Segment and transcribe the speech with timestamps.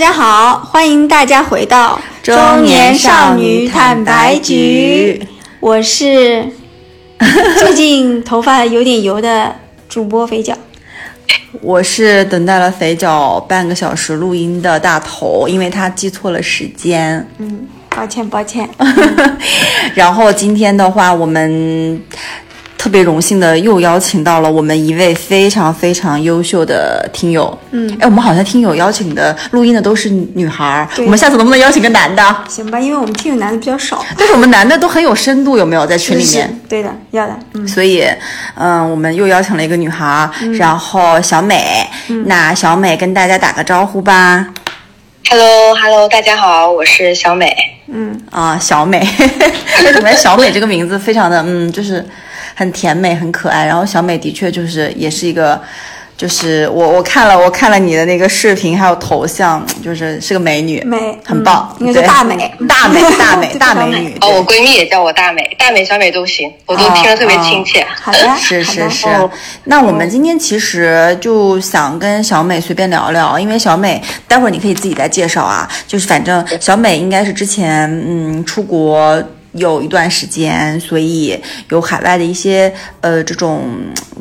[0.00, 5.22] 大家好，欢迎大家回到中年少女坦白局。
[5.60, 6.42] 我是
[7.60, 9.54] 最近头发有点油的
[9.90, 10.56] 主播肥脚。
[11.60, 17.28] 我是等待了肥脚半个小时录音的大头，因为他记错了时间。
[17.36, 18.66] 嗯，抱歉抱歉。
[19.92, 22.02] 然后今天的话，我们。
[22.80, 27.56] 特别荣幸的又邀请到了我们一位非常非常优秀的听友。
[27.72, 32.22] 嗯，哎，我们好像听友邀请的录音的都是女孩儿，我们下次能不能邀请个男的？
[32.48, 34.02] 行吧，因为我们听友男的比较少。
[34.16, 36.58] 但是我们男的都很有深度，有没有在群里面？
[36.70, 37.38] 对的，要的。
[37.52, 38.02] 嗯，所以，
[38.54, 41.86] 嗯，我们又邀请了一个女孩儿，然后小美。
[42.24, 44.46] 那小美跟大家打个招呼吧。
[45.28, 47.54] Hello，Hello，大家好，我是小美。
[47.92, 49.06] 嗯啊，小美，
[49.84, 52.02] 为什么小美这个名字非常的嗯，就是。
[52.60, 53.64] 很甜美，很可爱。
[53.64, 55.58] 然后小美的确就是也是一个，
[56.14, 62.36] 就是我我看了我看了你的那个视频，还有头像，就是是个美女，美，很棒，应该叫大美，
[62.68, 64.14] 大美， 大美，大美女。
[64.20, 67.82] 哦，我闺蜜也叫我大美，大美、小美都行，我都听着特别亲切。
[67.98, 69.06] 好的，是是是。
[69.64, 75.66] 那我们今天其实就想跟小美随便聊聊，因为小美待会儿你可以自己再介绍啊。
[75.86, 79.18] 就是反正小美应该是之前嗯出国。
[79.52, 81.38] 有一段时间，所以
[81.70, 83.64] 有海外的一些呃这种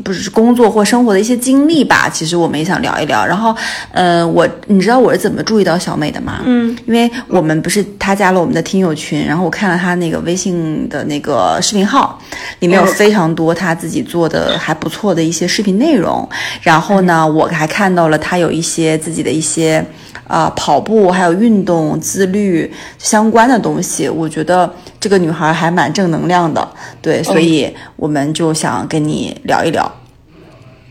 [0.03, 2.09] 不是工作或生活的一些经历吧。
[2.09, 3.25] 其实我们也想聊一聊。
[3.25, 3.55] 然后，
[3.91, 6.41] 呃，我你知道我是怎么注意到小美的吗？
[6.45, 12.19] 嗯，因为我们不是她加了我们的听友群，然后我看了她那个微信的那个视频号，
[12.59, 16.27] 里面有非常多她自己做的还不错的一些视频内容。
[16.61, 19.85] 然后呢，我还看到了她有一些自己的一些。
[20.29, 29.83] 啊，跑步还有运动自律相关的东西，我觉得这个女孩还蛮正能量的，对，所以我们就想跟你聊一聊。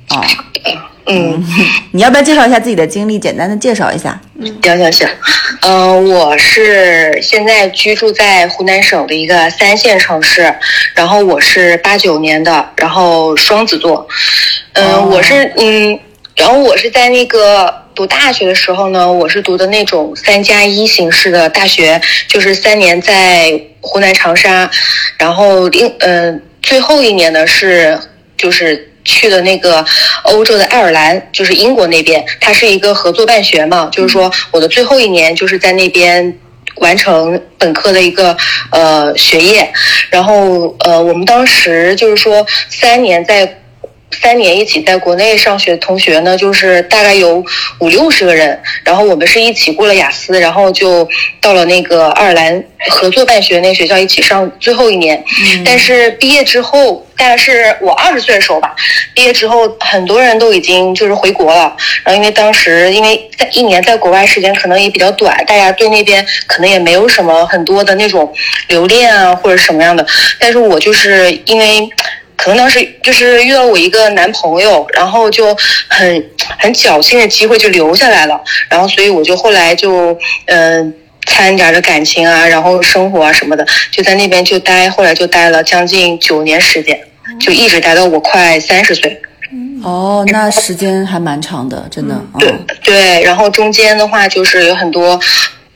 [0.08, 0.26] 啊，
[1.06, 1.40] 嗯，
[1.92, 3.16] 你要不要介绍一下自己的经历？
[3.16, 4.20] 简单的介绍一下。
[4.40, 5.08] 行行行，
[5.62, 10.52] 嗯，我是现在居住在湖南省的一个三线城市，
[10.94, 14.04] 然后我是八九年的，然后双子座，
[14.72, 15.96] 嗯，我是嗯，
[16.34, 17.86] 然后我是在那个。
[17.98, 24.70] 读大学的时候呢，我是读的那种三加一形式的大学，就是三年在湖南长沙，
[25.18, 27.98] 然后另嗯最后一年呢是
[28.36, 29.84] 就是去的那个
[30.22, 36.38] 欧洲的爱尔兰，就是英国那边，它是一个合作办学嘛，就是说我的最后一年就是在那边
[36.76, 38.36] 完成本科的一个
[38.70, 39.68] 呃学业，
[40.08, 43.58] 然后呃我们当时就是说三年在。
[44.10, 47.44] 三年一起在国内上学的同学呢，就是大概有
[47.80, 51.08] 五六十个人，然后我们是一起过了雅思，然后就
[51.40, 55.22] 到了那个爱尔兰合作办学那学校一起上最后一年。
[55.64, 58.74] 但是毕业之后，大概是我二十岁的时候吧，
[59.14, 61.76] 毕业之后很多人都已经就是回国了。
[62.02, 68.32] 然后因为当时因为在一年在国外时间可能也比较短，大家对那边可能也没有什么很多的那种
[68.68, 70.04] 留恋啊或者什么样的。
[70.38, 71.88] 但是我就是因为。
[72.38, 75.54] 可能当时就是遇到我一个男朋友，然后就
[75.88, 78.40] 很很侥幸的机会就留下来了，
[78.70, 80.16] 然后所以我就后来就
[80.46, 80.94] 嗯
[81.26, 86.98] 掺杂着感情啊，然后生活啊什么的，就在那边就待，后来就待了将近九年时间，
[87.40, 89.20] 就一直待到我快三十岁。
[89.82, 92.14] 哦，那时间还蛮长的，真的。
[92.38, 92.54] 对
[92.84, 95.20] 对，然后中间的话就是有很多。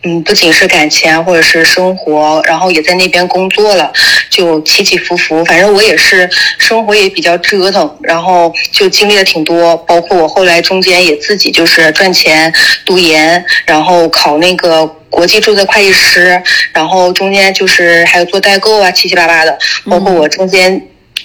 [0.04, 3.92] 嗯，不仅是感情或者是生活，然后也在那边工作了，
[4.28, 5.44] 就起起伏伏。
[5.44, 9.76] 反正我也是生活也比较折腾，然后就经历了挺多。
[9.76, 12.52] 包括我后来中间也自己就是赚钱
[12.84, 16.42] 读研，然后考那个国际注册会计师，
[16.72, 19.56] 然后中间就是还有做代购啊，七七八八的。
[19.88, 20.82] 包括我中间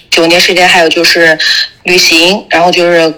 [0.08, 1.36] 九年时间还有就是
[1.82, 3.12] 旅行，然后就是。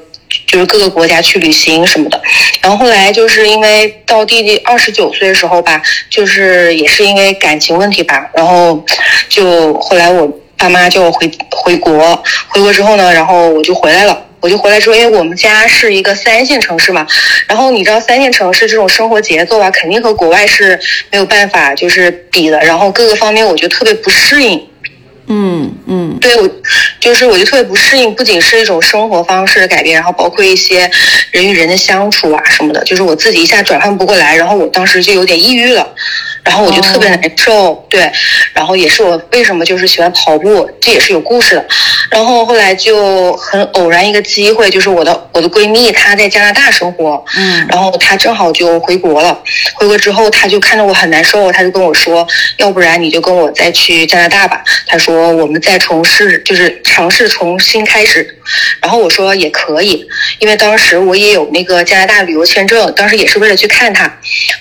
[0.46, 2.20] 就是各个国家去旅行什么的，
[2.60, 8.84] 然后后来就是因为到弟弟二十九岁的时候吧，就是也是因为感情问题吧，然后
[9.28, 17.06] 就后来我爸妈就回回国，回国之后呢，然后我就回来了，我就回来之后，因为我们家是一个三线城市嘛，
[17.46, 20.78] 然后你知道三线城市这种生活节奏啊，肯定和国外是
[21.10, 24.69] 没有办法就是比的，然后各个方面我觉得特别不适应。
[25.32, 26.50] 嗯嗯，对我
[26.98, 30.90] 就是我就特别不适应，不仅是一种生活方式的改变，然后包括一些
[31.30, 35.88] 人与人的相处啊什么的，就是我自己一下转换不过来，然后我当时就有点抑郁了，
[36.42, 38.10] 然后我就特别难受，对，
[38.52, 41.64] 然后也是我为什么就是喜欢跑步，这也是有故事的。
[42.10, 49.40] 然后后来就很偶然一个机会，就是我的我的闺蜜她在加拿大生活，嗯然后她正好就回国了。
[49.74, 52.26] 回国之后，她就看着我很难受，她就跟我说，
[52.56, 54.62] 要不然你就跟我再去加拿大吧。
[54.86, 58.36] 她说我们再从事，就是尝试重新开始。
[58.80, 60.04] 然后我说也可以，
[60.40, 64.12] 因为当时我也有那个加拿大旅游签证，当时也是为了去看她。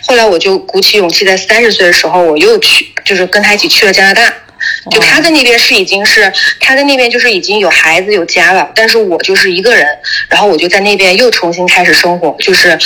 [0.06, 4.32] 后来我就鼓起勇气，在三十岁的时候，我又去，就是跟她一起去了加拿大。
[4.92, 9.88] 就他在那边是已经是他在那边就是已经有孩子有家了，但是我就是一个人，
[10.30, 12.78] 然后我就在那边又重新开始生活，就是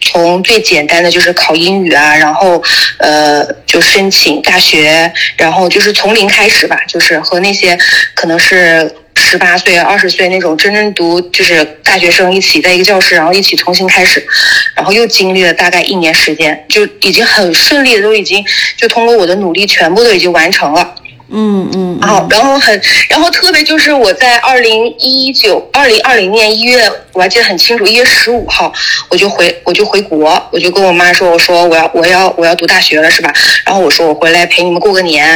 [0.00, 2.62] 从最简单的就是考英语啊，然后
[2.98, 7.78] 呃就申请大学，然后就是从零开始吧，就是和那些
[8.14, 8.94] 可能是。
[9.14, 14.26] 十八岁、二十岁那种真正读就是大学生一起在一个教室，然后一起重新开始，
[14.74, 18.42] 然后又经历了大概一年时间，就已经很顺利的，都已经
[18.74, 20.94] 就通过我的努力全部都已经完成了。
[21.32, 28.72] 嗯嗯，然后，然后很，然后特别就是我在二零一九、二零二零年一月，我还记得很清楚，一月十五号
[29.08, 33.32] 我就回，我就回国，我就跟我妈说，我说我要我要我要读大学了，是吧？
[33.64, 35.26] 然后我说我回来陪你们过个年，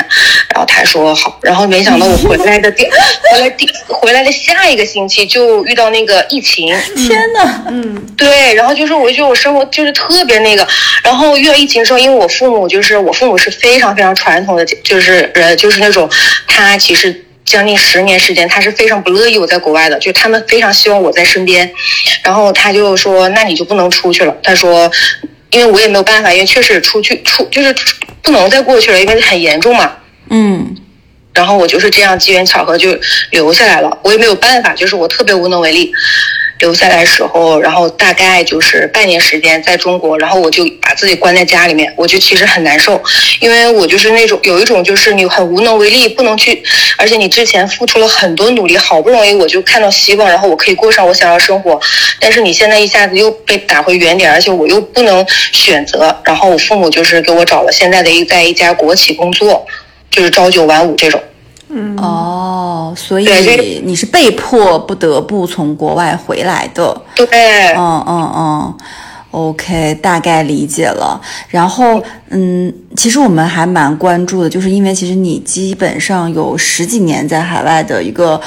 [0.50, 2.84] 然后她说好，然后没想到我回来的第
[3.32, 10.66] 回来第回来的下一个星期就遇到那个疫情，天呐，嗯对，然后就是我觉得我生活就是特别那个，
[11.02, 16.10] 然后遇到疫情时候，因为我父母就是我父母是非常非常传统的，就是呃就是那种
[16.48, 21.72] 他其实将近十年时间，他是非常不乐意我在国外的，就他们非常希望我在身边，
[22.24, 24.90] 然后他就说那你就不能出去了，他说
[25.50, 27.72] 因为我也没有办法，因为确实出去出就是
[28.20, 29.92] 不能再过去了，因为很严重嘛。
[30.30, 30.76] 嗯。
[31.36, 32.98] 然后我就是这样机缘巧合就
[33.30, 35.92] 留下来了，我也没有办法，就是我特别无能为力。
[36.58, 42.98] 留下来时候，然后大概就是半年时间在中国，然后我就把自己关在家里面，我就其实很难受，
[43.40, 46.62] 因为我就是那种有一种就是你很无能为力，不能去，
[46.96, 51.78] 而且你之前付出了很多努力，好不容易我就看到希望，然后我可以过上我想要生活，
[52.18, 59.66] 但是你现在一下子又被打回原点，而且我又不能选择，然后我父母就是给我找了现在的一在一家国企工作，
[60.16, 61.20] 就是朝九晚五这种。
[61.68, 66.98] 嗯哦，所以你是被迫不得不从国外回来的。
[67.14, 67.26] 对，
[67.76, 68.74] 嗯嗯嗯
[69.32, 71.20] ，OK，大概理解了。
[71.48, 78.40] 然后，嗯，其实我们还蛮关注的，就是因为其实你基本上有十几年在海外的一个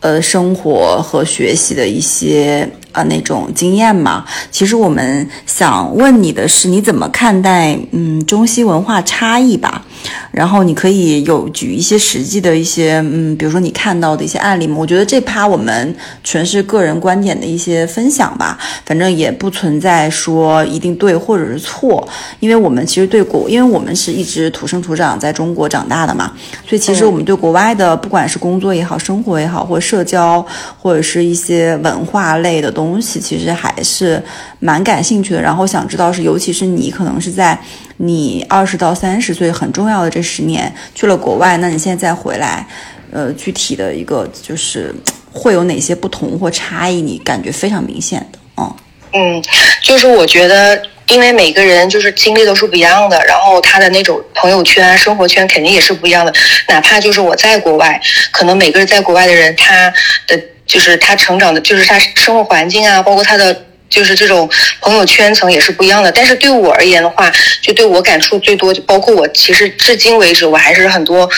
[0.00, 4.24] 呃生活和学习的一些啊、那种经验嘛。
[4.50, 9.82] 其实我们想问你的是，你怎么看待嗯中西文化差异吧？
[10.30, 14.76] 然后你可以有举一些实际的一些，嗯，比如说你看到的一些案例嘛。
[14.76, 22.06] 我觉得这趴我们纯是个人观点的一些分享吧，反正也不存在说一定对或者是错，
[22.40, 26.32] 因为我们其实对国，因为我们是一直土生土长在中国长大的嘛，
[26.68, 30.44] 所以其实我们对国外的不管是工作也好、生活也好，或者社交，
[30.78, 34.22] 或者是一些文化类的东西，其实还是
[34.60, 35.40] 蛮感兴趣的。
[35.40, 37.58] 然后想知道是，尤其是你可能是在
[37.98, 42.66] 你二十到三十岁很重要的这十年去了国外，那你现在再回来，
[43.10, 44.94] 呃，具体的一个就是
[45.32, 48.76] 会有哪些不同或差异，你感觉非常明显的，嗯
[49.12, 49.42] 嗯，
[49.82, 56.32] 就是我觉得，因为每个人就是经历都是不一样的，然后他的那种朋友圈、生活圈肯定也是不一样的。
[56.68, 57.98] 哪怕就是我在国外，
[58.30, 59.90] 可能每个人在国外的人，他
[60.26, 63.62] 的就是他成长的，就是他生活环境啊，包括他的。
[63.88, 64.48] 就是这种
[64.80, 71.28] 朋友圈层也是不一样的，但是对我而言的话，就对我感触最多，就包括我其实至今为止，我还是很多，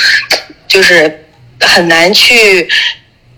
[0.66, 1.26] 就是
[1.60, 2.68] 很难去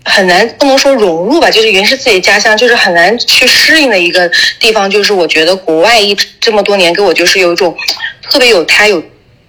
[0.03, 4.89] 很难不能说融入吧，就是原是自己家乡，就是很难去适应的一个地方。
[4.89, 7.77] 就是我觉得国外一这么多年给我就是有一种
[8.21, 9.03] 特别有它有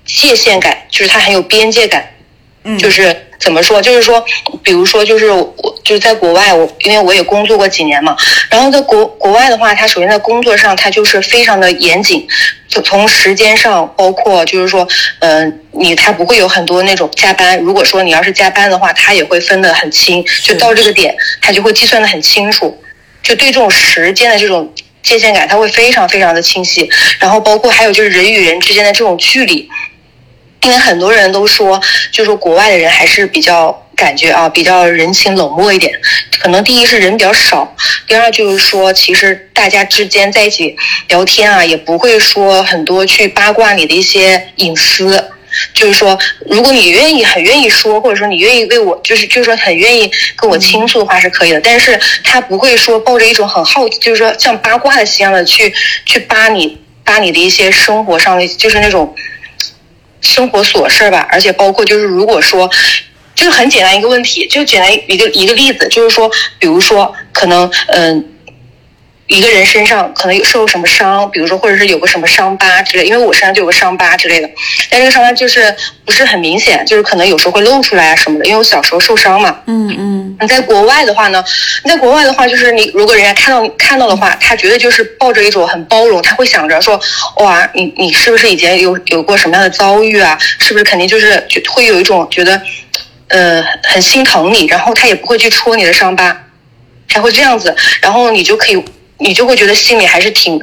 [0.05, 2.09] 界限感，就是它很有边界感。
[2.79, 3.83] 就是怎么说？
[3.83, 4.25] 就是说，
[4.63, 8.17] 比如说，就是我就是在国外，我因为我也工作过几年嘛，
[8.49, 12.27] 然后在国国外的话，它首先在工作上，它就是非常的严谨，
[12.69, 14.87] 就从时间上，包括就是说，
[15.19, 17.59] 嗯、你它不会有很多那种加班。
[17.59, 22.81] 如果说你要是加班的话，它也会分得很清，就到这个点，它就会计算得很清楚，
[23.23, 26.89] 就对这种时间的这种界限感，它会非常非常的清晰。
[27.19, 29.69] 然后包括还有就是人与人之间的这种距离，
[30.63, 35.93] 因为很多人都说，就是国外的人还是比较感觉啊，比较人情冷漠一点。
[36.41, 37.75] 可能第一是人比较少，
[38.07, 40.77] 第二就是说，其实大家之间在一起
[41.09, 45.31] 聊天啊，也不会说很多去八卦你的一些隐私。
[45.75, 55.71] 就是说，如果你愿意很愿意说，或者说你愿意为我，就是就是说很愿意跟我倾诉的话是可以的，但是他不会说抱着一种很好，就是说像八卦的一样的去
[56.07, 59.15] 去扒你扒你的一些生活上的，就是那种
[60.23, 62.71] 生活琐事吧，而且包括就是如果说。
[63.35, 68.32] 就是很简单一个问题，就简单一个一个例子，就是说，比如说，可能嗯，
[69.29, 74.51] 一个人身上可能有受什么伤，比如说或者是有个什么伤疤之类，因为我身上就有个伤疤之类的，
[74.91, 75.75] 但这个伤疤就是
[76.05, 79.59] 不是很明显，就是可能有时候会露出来啊什么的，因为我小时候受伤嘛。
[79.67, 80.37] 嗯嗯。
[80.41, 81.43] 你在国外的话呢，
[81.85, 87.01] 你在国外的话，就是你如果人家看到看到的话，他绝对就是抱着一种很包容，他会想着说，
[87.37, 90.37] 哇，你你是不是以前有有过什么样的遭遇啊？
[90.59, 92.61] 是不是肯定就是就会有一种觉得。
[93.29, 96.37] 呃，很心疼你，然后他也不会去戳你的伤疤，
[97.09, 98.85] 他会这样子，然后你就可以，
[99.23, 100.61] 你就会觉得心里还是挺。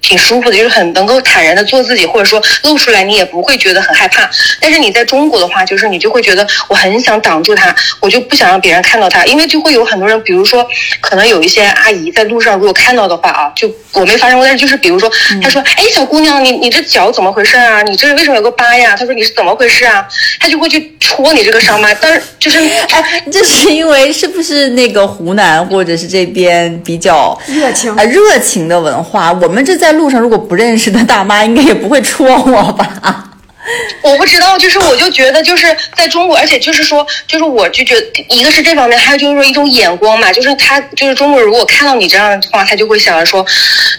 [0.00, 4.28] 挺舒服的，就是很能够坦然的做自己，或者说露出来，你也不会觉得很害怕。
[4.60, 10.66] 但是你在中国的话，就是你就会觉得我很想挡住他，我就不想让别人看到他，因为就会有很多人，比如说
[11.00, 15.10] 可能有一些阿姨在路上如果看到的话啊，就我没发生过，但是就是比如说，
[15.42, 17.82] 他说，哎，小姑娘，你你这脚怎么回事啊？
[17.82, 18.94] 你这为什么有个疤呀？
[18.96, 20.06] 他说你是怎么回事啊？
[20.38, 22.58] 他就会去戳你这个伤疤，但是就是
[22.90, 29.32] 哎，这是因为是不是那个湖南或者是这边比较热情啊热情的文化？
[29.32, 29.87] 我们这在。
[29.88, 33.24] 在路上，如果不认识的大妈，应该也不会戳我吧？
[34.02, 43.42] 我不知道，就是我就觉得，就是在中国，而且就是说，就是我就觉得，一个是这方面，还有就是说一种眼光嘛，就是他，就是中国人，如果看到你这样的话，他就会想着说，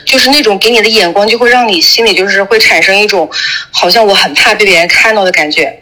[0.05, 3.27] 就是那种给你的眼光，就会让你心里就是会产生一种，
[3.71, 5.75] 好像我很怕被别人看到的感觉。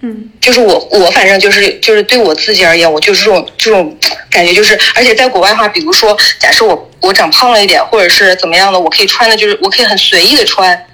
[0.00, 3.96] 嗯，就是我，我反正就是就是对我自己而言，我就是这种这种
[4.30, 10.86] 感觉，就是而且在国外的话，比如说，假设我我长胖了一点，或者是怎么样的，我可以穿的就是我可以很随意的穿，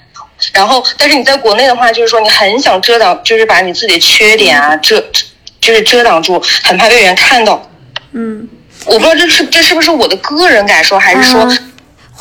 [0.55, 4.99] 然后但是你在国内的话，就是说你很想遮挡，就是把你自己的缺点啊遮，
[5.61, 7.71] 就是遮挡住，很怕被人看到。
[8.13, 8.49] 嗯，
[8.87, 11.47] 我不知道这是这是不是我的个人感受，还是说。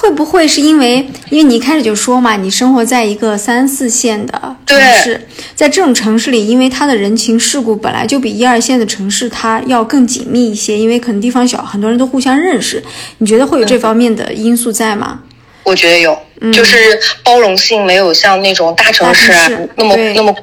[0.04, 12.84] 会不会是因为，因为你一开始就说嘛，你生活在一个三四线的城市，在这种城市里，因为它的人情世故本来就比一二线的城市它要更紧密一些，因为可能地方小，很多人都互相认识。
[13.20, 15.22] 你觉得会有这方面的因素在吗？
[15.64, 16.18] 我觉得有，
[16.52, 16.76] 就是
[17.24, 20.36] 包容性没有像那种大城市那么那么。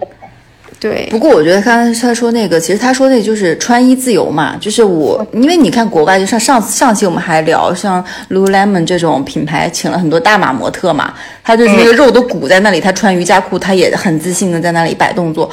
[0.81, 11.13] 对，不过我觉得刚才他说那个，其实他说那就是穿衣自由嘛，就是我，因为你看国外，就像上上期我们还聊，像 Lululemon 这种品牌，请了很多大码模特嘛，
[11.45, 15.51] 他就是那个肉都鼓在那里，他穿瑜伽裤，他也很自信的在那里摆动作。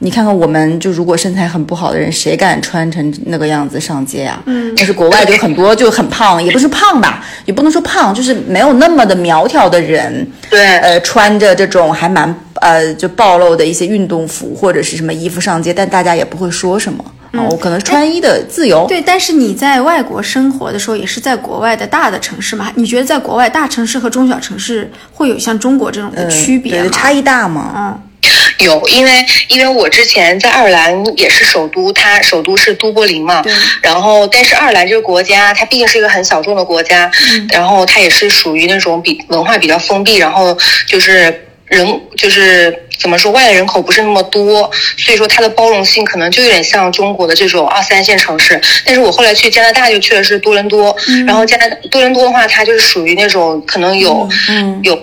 [0.00, 4.40] 你看看，我们就如果身材很不好的人，谁敢穿成那个样子上街啊？
[4.46, 10.24] 嗯，但是国外就很多就很胖，也不是胖吧，也不能说胖，就是没有那么的苗条的人。
[10.48, 17.04] 对，呃，穿着这种还蛮呃就暴露的一些运动服或者是什么衣服上街，但大家也不会说什么。
[17.32, 18.86] 嗯，我可能穿衣的自由。
[18.88, 22.70] 对，但是你在外国生活的时候，也是在国外的大的城市嘛？
[22.76, 26.90] 你觉得在国外大城市和中小城市会有像中国这种的区别吗？
[26.92, 27.72] 差异大吗？
[27.76, 28.00] 嗯。
[28.58, 29.10] 有，因为
[29.48, 33.42] 因为我之前在爱尔兰也是首都，它首都是都柏林嘛。
[33.82, 37.10] 然后，但是爱尔兰这个国家，它毕竟是一个很小众的国家，
[37.50, 48.60] 然后它也是属于那种比文化比较封闭，然后就是人就是怎么说，外来人口不是那么多，所以说它的包容性可能就有点像中国的这种二三线城市。
[48.84, 50.96] 但是我后来去加拿大就去的是多伦多，
[51.26, 54.28] 然后加拿多伦多的话，它就是属于那种可能有
[54.82, 54.98] 有。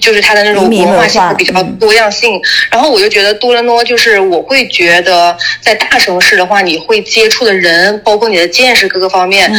[0.00, 2.40] 就是它的那种文化性比较多样性，
[2.70, 9.50] 然后我就觉得多伦多就是我会觉得在大城市的话，你会接触的人，包括你的见识各个方面，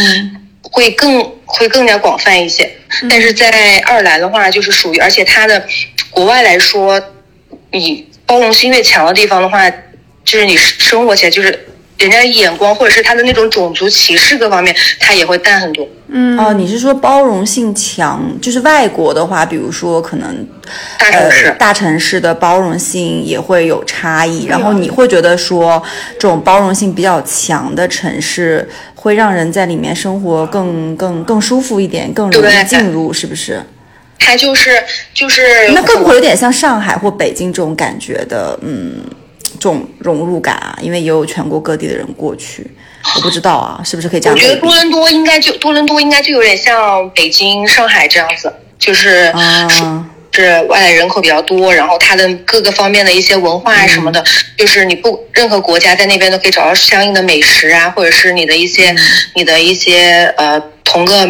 [0.62, 2.70] 会更会更加广泛一些。
[3.10, 5.66] 但是在爱尔兰的话，就是属于，而且它的
[6.10, 7.02] 国外来说，
[7.72, 9.70] 你包容性越强的地方的话，
[10.26, 11.68] 就是你生活起来就是。
[11.98, 15.88] 人家眼光或者是他的那种种族歧视各方面，他也会淡很多。
[16.10, 20.48] 嗯哦，你是说包容性强，就是外国的话，比如说可能
[20.98, 24.46] 大城市大城市的包容性也会有差异。
[24.46, 25.82] 然后你会觉得说，
[26.14, 33.62] 这种包容性比较强的城市会让人在里面生活更更更舒服一点，更容易进入，是不是？
[34.20, 34.72] 它就是
[35.14, 38.58] 就是那会不会有点像上海或北京这种感觉的？
[38.62, 39.04] 嗯。
[39.60, 42.66] 这种融入感啊，因为也有全国各地的人过去，
[43.16, 44.36] 我不知道啊，是不是可以这样？
[44.36, 49.34] 我觉得多伦多应该就多伦多应该就有点像北京、上海这样子，就是
[50.34, 54.24] 是外来人口比较多，然后它的各个方面的一些文化啊什么的，
[54.56, 58.96] 就是你不任何国家在那边都可以找到相应的美食啊，或者是你的一些
[59.34, 61.28] 你的一些呃同个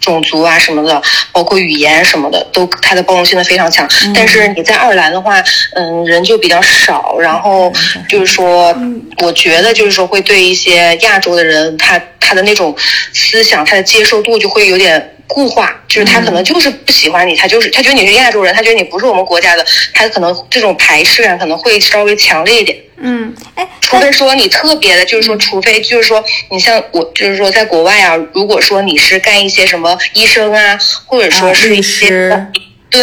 [0.00, 1.00] 种族啊什么的，
[1.32, 3.88] 包括语言什么的，都它的包容性的非常强。
[4.14, 5.42] 但是你在爱尔兰的话，
[5.74, 7.72] 嗯，人就比较少，然后
[8.08, 8.74] 就是说，
[9.18, 12.74] 我觉得就是说会对一些亚洲的人，他他的那种
[13.12, 15.16] 思想，他的接受度就会有点。
[15.32, 19.64] 固化就是他可能就是不喜欢你，他就是他觉得你是亚洲人，他觉得你不是我们国家的，
[19.94, 22.76] 他可能这种排斥感可能会稍微强烈一点。
[23.00, 32.46] 嗯，哎，除非说你特别的，就是说，除非就是说你像我，就是说在国外啊，如果说你是干一些什么医生啊，或者说是一些。
[32.90, 33.00] 对，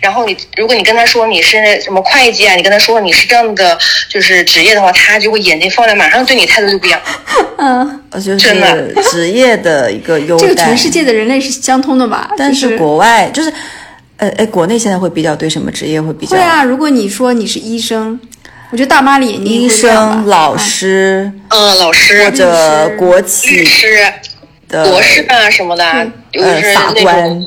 [0.00, 3.78] 然后你如果你跟他说你是什么会计啊，你跟他说你是这样的
[4.08, 7.00] 就是职业的话，他就会眼睛放亮，马上对你态度就不一样。
[7.56, 10.48] 嗯，就是职业的一个优待。
[10.48, 12.28] 这个全世界的人类是相通的吧？
[12.36, 13.52] 但是国外就是，
[14.16, 16.36] 呃，哎，国内现在会比较对什么职业会比较？
[16.36, 18.18] 会啊，如果你说你是医生，
[18.74, 23.86] 我觉得大妈的眼睛医生、老师，嗯，老师或者国企律师、
[24.68, 27.40] 博士啊什么的，呃，法官。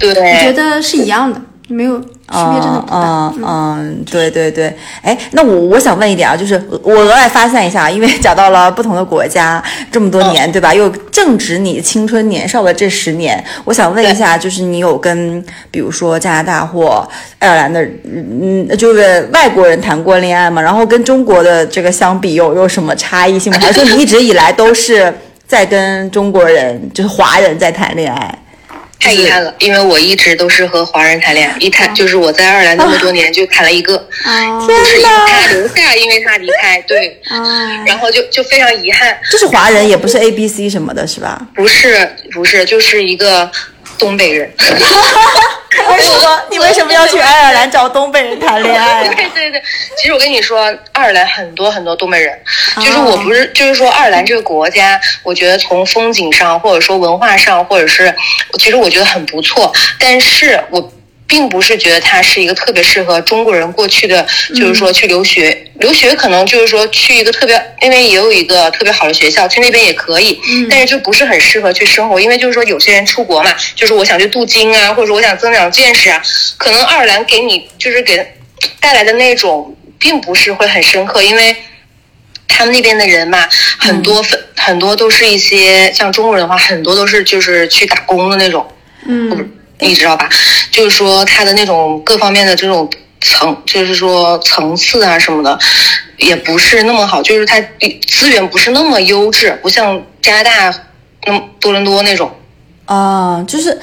[0.00, 3.32] 对，我觉得是一样的，没有区别，真的不大。
[3.44, 4.74] 嗯，对对对。
[5.02, 10.74] 哎，那我我想问一点啊，就是我额外发散一下，因为讲到了不同的国家这么多年，对吧？
[10.74, 17.08] 又正值你青春年少的这十年，我想问一下，就是你有跟比如说加拿大或
[17.38, 20.60] 爱尔兰的，嗯，就是外国人谈过恋爱吗？
[20.60, 23.58] 然后跟中国的这个相比，有有什么差异性吗？
[23.58, 25.12] 还是说你一直以来都是
[25.46, 28.38] 在跟中国人，就是华人在谈恋爱？
[29.00, 33.96] 太遗憾了，因为我一直都是和华人谈恋爱，一谈就是我在爱尔兰那么多年就谈了一个，
[34.66, 37.20] 就是因为他留下，因为他离开，对，
[37.86, 39.16] 然后就就非常遗憾。
[39.30, 41.40] 就是华人，也不是 A B C 什么的，是吧？
[41.54, 43.50] 不是，不是，就是一个。
[43.98, 44.50] 东北人，
[45.90, 49.06] 为什么你为什么要去爱尔兰找东北人谈恋爱？
[49.08, 49.62] 对对对，
[49.96, 52.38] 其实我跟你说，爱尔兰很多很多东北人，
[52.76, 58.14] 就是我不是，就是说爱尔兰这个国家，我觉得从风景上，或者说文化上，或者是，
[58.58, 60.92] 其实我觉得很不错，但是我。
[61.28, 76.22] 并不是觉得它是一个特别适合中国人过去的，就是说去留学，留学可能就是说去一个特别，那边也有一个特别好的学校，去那边也可以，但是就不是很适合去生活，因为就是说有些人出国嘛，就是我想去镀金啊，或者说我想增长见识啊，
[76.56, 78.16] 可能爱尔兰给你就是给
[78.80, 81.54] 带来的那种，并不是会很深刻，因为
[82.48, 88.66] 他们那边的人嘛，很多分很多都是一些像中国人的话，很多都是就是去打工的那种，
[89.06, 89.52] 嗯。
[89.80, 90.28] 你知道吧？
[90.70, 92.88] 就是说他的那种各方面的这种
[93.20, 95.58] 层，就是说层次啊什么的，
[96.18, 97.22] 也不是那么好。
[97.22, 97.60] 就是他
[98.06, 100.74] 资源不是那么优质，不像加拿大
[101.26, 102.30] 那么多伦多那种。
[102.86, 103.78] 啊，就是，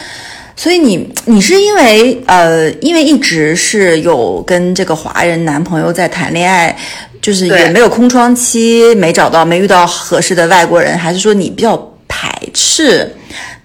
[0.56, 6.76] 所以你你是因为呃，因为一直是有跟这个华人男朋友在谈恋爱，
[7.22, 11.78] 就是也没有空窗期，没找到没遇到合适的外国人，还是说你比较
[12.08, 13.16] 排斥？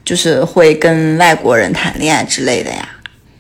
[0.05, 2.89] 就是会跟外国人谈恋爱之类的呀，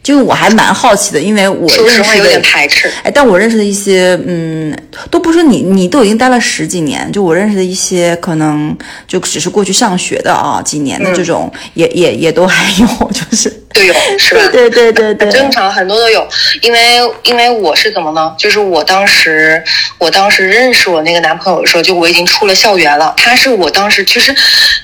[0.02, 4.76] 就我还蛮好奇的，因为我认识有点排斥哎，但我认识的一些，嗯，
[5.10, 13.59] 都不是你，你都已经待了十几年，就我认识的一些，可能就只是过去上学的啊，几年的这种，也也也都还有， 就是。
[13.72, 14.42] 都有是吧？
[14.50, 16.26] 对对对对，很正常，很多都有。
[16.62, 16.78] 因为
[17.22, 18.34] 因为我是怎么呢？
[18.36, 19.62] 就是我当时
[19.98, 23.14] 我当时认识我那个男朋友的时候，就我已经出了校园了。
[23.16, 24.34] 他是我当时其实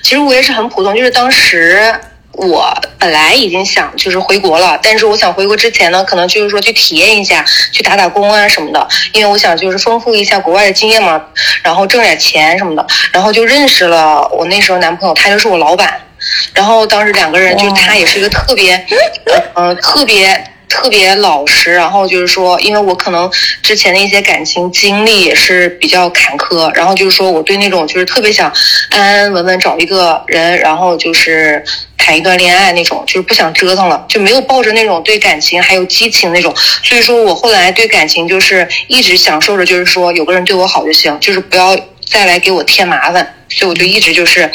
[0.02, 1.92] 其实我也是很普通，就是当时
[2.32, 11.20] 我本来已经想就是回国了，但是我想回国之前呢，可能就是说去体验一下，去打打工啊什么的，因为我想就是丰富一下国外的经验嘛，
[11.62, 16.00] 然后挣点钱什么的，然后就认识了我那时候男朋友，他就是我老板。
[16.54, 18.86] 然后当时两个人，就是他也是一个特别，
[19.54, 21.72] 呃，特别特别老实。
[21.72, 23.30] 然后就是说，因为我可能
[23.62, 28.52] 之前的一些感情经历也是比较坎坷，然后就是说我对那种就是特别想
[28.90, 31.62] 安安稳稳找一个人，然后就是
[31.96, 36.54] 谈一段恋爱那种，就是不想折腾了，就没有抱着那种对感情还有激情那种。
[36.82, 41.76] 所以说我后来对感情就是一直享受着，就是说有个人对我好就行，就是不要
[42.08, 43.34] 再来给我添麻烦。
[43.48, 44.50] 所以我就一直就是。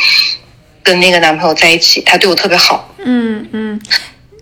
[0.84, 2.94] 跟那个男朋友在一起，他对我特别好。
[3.04, 3.82] 嗯嗯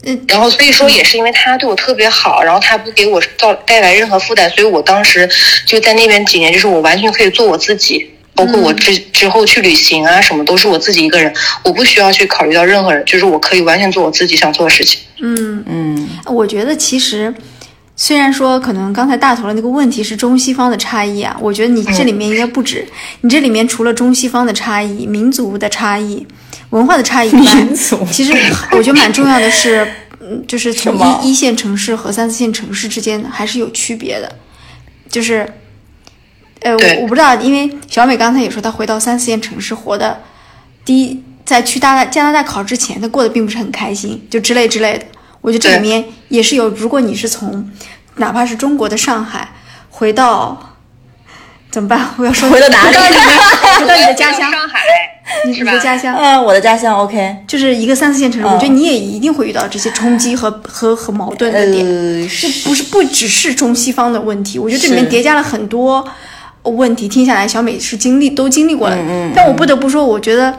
[0.06, 5.30] 嗯，然后所以说也是因为他对我特别好，然后他不给我造带来任何负担，所以我当时
[5.66, 15.00] 就在那边几年，就是我完全可以做我自己，包括我之之后去旅行啊什么，都是我自己一个人，我不需要去考虑到任何人，就是我可以完全做我自己想做的事情。
[15.22, 17.34] 嗯嗯，我觉得其实。
[18.02, 22.88] 虽然说可能刚才大头的那个问题是中西方的差异啊，我觉得你这里面应该不止，
[23.20, 26.26] 你这里面除了中西方的差异、民族的差异、
[26.70, 27.68] 文化的差异以外，
[28.10, 28.32] 其实
[28.72, 29.86] 我觉得蛮重要的是，
[30.22, 34.34] 嗯，就是从一一线城市和三四线城市之间还是有区别的，
[35.10, 35.46] 就是，
[36.62, 40.22] 呃，我我不知道，因为小美刚才也说她回到三四线城市活的，
[40.86, 41.22] 第一。
[41.46, 45.06] 在去大加拿大考之前，他过得并不是很开心，就之类之类的。
[45.42, 47.70] 我觉得这里面也是有，如果你是从
[48.16, 49.50] 哪怕是中国的上海
[49.90, 50.76] 回到，
[51.72, 52.10] 怎么办？
[52.18, 52.96] 我要说回到哪里？
[52.98, 54.80] 回到你的 家乡上海，
[55.46, 56.16] 你的家乡？
[56.16, 61.86] 嗯，我的家乡 OK，就是一个三四线城市，我觉得你也一定会遇到这些冲击和和和矛盾的点，
[62.28, 66.06] 这不是不只是中西方的问题，我觉得这里面叠加了很多
[66.64, 67.08] 问题。
[67.08, 68.98] 听下来，小美是经历都经历过了，
[69.34, 70.54] 但我不得不说，我觉得。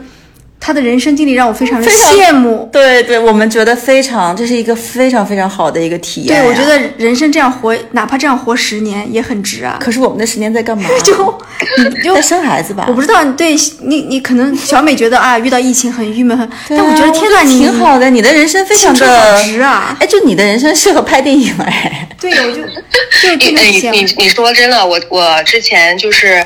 [0.61, 6.43] 他的人生经历让我非常的羡慕，对对，我们觉得非常，这是一个非常非常好的一个体验。
[6.43, 9.79] 对，我觉得人生这样活，哪怕这样活十年也很值啊。
[9.81, 10.87] 可是我们的十年在干嘛？
[11.03, 11.39] 就
[12.05, 12.85] 就在生孩子吧。
[12.87, 16.37] 我不知道，对你，你可能小美觉得啊，遇到疫情很郁闷，
[16.69, 19.97] 但我觉得天呐，你挺好的，你的人生非常的值啊！
[19.99, 22.07] 哎，就你的人生适合拍电影哎。
[22.21, 26.45] 对，我就就真的你你你说真的，我我之前就是。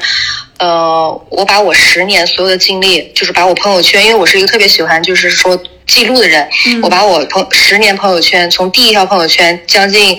[0.59, 6.49] 呃，我把我十年所有的经历，就是把我朋友圈，因为我是一个特别喜欢就是说记录的人，
[6.83, 10.17] 我把我朋十年朋友圈，从第一条朋友圈将近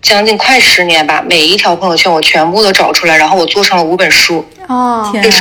[0.00, 4.44] 将近快十年吧，每一条朋友圈我全部都找出来，然后我做成了五本书。
[4.68, 5.40] 哦，就是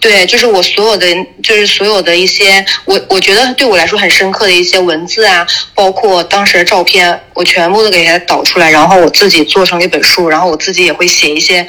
[0.00, 1.06] 对，就是我所有的，
[1.42, 11.64] 就是所有的一些，我我觉得对我来说很深刻的一些文字啊，包括当时的照片，我全部都给它导出来，然后我自己做成一本书，然后我自己也会写一些。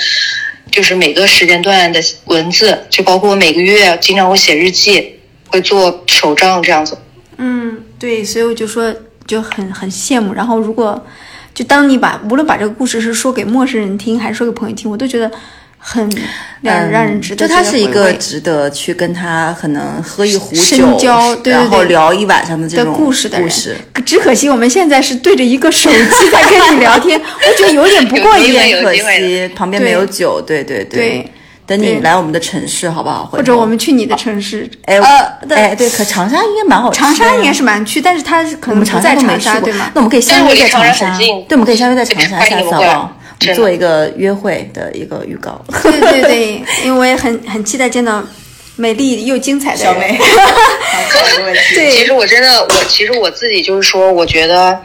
[0.76, 6.98] 就是每个时间段的文字，就包括我每个月经常会写日记，会做手账这样子。
[7.38, 8.94] 嗯，对，所以我就说
[9.26, 10.34] 就很很羡慕。
[10.34, 11.02] 然后如果
[11.54, 15.32] 就当你把无论把这个故事是说给陌生人听，还是说给朋友听，我都觉得。
[15.88, 16.10] 很
[16.62, 21.00] 让让人值得，就他是一个值得去跟他可能喝一壶酒，
[21.43, 23.78] 然后聊一晚上的这种故事的故事。
[24.04, 30.41] 只可惜我们现在是对着一个手机在跟你聊天，我觉得有点不过瘾，可惜旁边没有酒。
[30.41, 31.32] 对对对，
[31.67, 33.24] 等你来我们的城市好不好？
[33.26, 34.67] 或者我们去你的城市？
[34.86, 35.00] 哎
[35.50, 36.91] 哎，对，可长沙应该蛮好。
[36.91, 39.91] 长沙应该是蛮去，但是他可能不在长沙，对吗？
[39.93, 41.15] 那我们可以相约在长沙。
[41.15, 43.17] 对，我们可以相约在长沙，下次好不好？
[43.56, 45.63] 做一个约会的一个预告。
[45.84, 48.24] 对对对，因为我也很很期待见到
[48.76, 50.17] 美丽又精彩的小美。
[51.76, 54.80] 对，其实我真的，我其实我自己就是说，我觉得。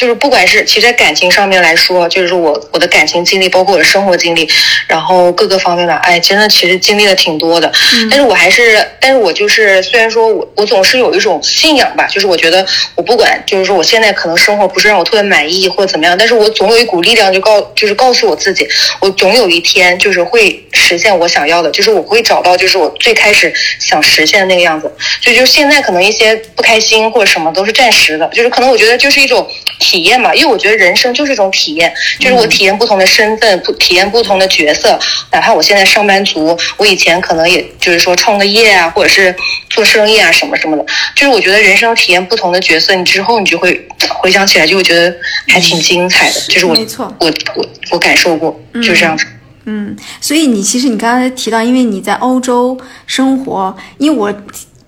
[0.00, 4.48] 就是不管是其实，在感情上面来说，就是我我的感情经历，包括我的生活经历，
[4.88, 7.70] 然后各个方面吧，哎，真的其实经历了挺多的。
[8.08, 18.66] 但是我还是，但是我就是，虽然说我我总是有一种信仰吧，就是我觉得我不管，就是说我现在可能生活不是让我特别满意或者怎么样，但是我总有一股力量就告，就是告诉我自己，
[19.00, 24.90] 我总有一天就是会实现我想要的，就是我会找到就是我最开始想实现的那个样子。
[25.20, 29.46] 就就现在可能一些不开心或者什么都是暂时的，就是可能我觉得就是一种。
[29.78, 34.98] 体验嘛，因为我觉得人生就是一种体验，就是我体验不同的身份，不体验不同的角色。
[35.32, 39.34] 哪怕我现在上班族，我以前可能也就是说创个业啊，或者是
[39.68, 40.84] 做生意啊什么什么的。
[41.14, 45.14] 就是我觉得人生体验不同的角色，你之后你就会回想起来，就会觉得
[45.48, 46.40] 还挺精彩的。
[46.48, 46.74] 就是我，
[47.18, 49.24] 我我我感受过，就是这样子。
[49.66, 54.34] 嗯，所以你其实你刚才提到，因为你在欧洲生活，因为我。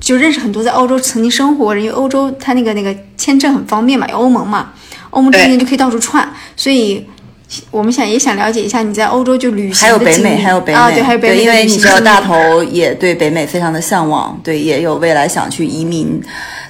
[0.03, 4.73] 就认识很多在欧洲曾经生活人，因为欧洲它那个那个签证很方便嘛，有欧盟嘛，
[5.11, 7.07] 欧盟之间就可以到处串，所以
[7.71, 10.79] 我们想也想了解一下你在欧洲就旅行还有北美，还有北美。
[10.79, 16.21] 啊，对，还有北美，因为你知道大头也对北美非常的向往，对，也有未来想去移民，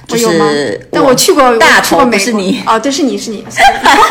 [0.07, 2.61] 就是但我去过大头不是你。
[2.67, 3.43] 哦，对，是你是你，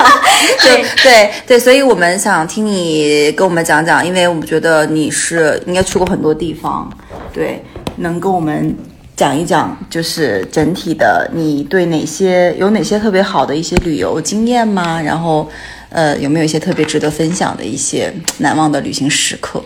[0.61, 0.85] 对。
[1.03, 6.91] 对对，所以我们想听你跟我们讲讲，因为我们觉得你是应该去过很多地方，
[7.33, 7.63] 对，
[7.97, 8.77] 能跟我们。
[9.15, 15.01] 讲一讲，就是整体的，你对哪些有哪些特别好的一些旅游经验吗？
[15.01, 15.49] 然后，
[15.91, 19.63] 呃，有没有一些特别值得分享的一些难忘的旅行时刻？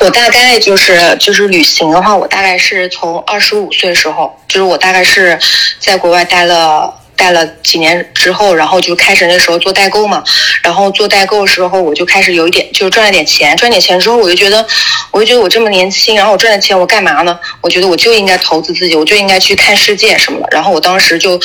[0.00, 5.38] 我大概就是就是旅行的话，我大概是从二十五岁时候，就是我大概是
[5.80, 6.92] 在国外待了。
[7.16, 10.22] 待了几年之后，然后就开始那时候做代购嘛。
[10.62, 13.56] 然后做代购的时候，我就开始有一点，就赚了点钱。
[13.56, 14.66] 赚点钱之后，我就觉得，
[15.10, 17.38] 我就觉得我这么年轻，然后我赚的钱我干嘛呢？
[17.60, 20.48] 我觉得我就应该投资自己，我就应该去看世界什么的。
[20.50, 21.40] 然后我当时就。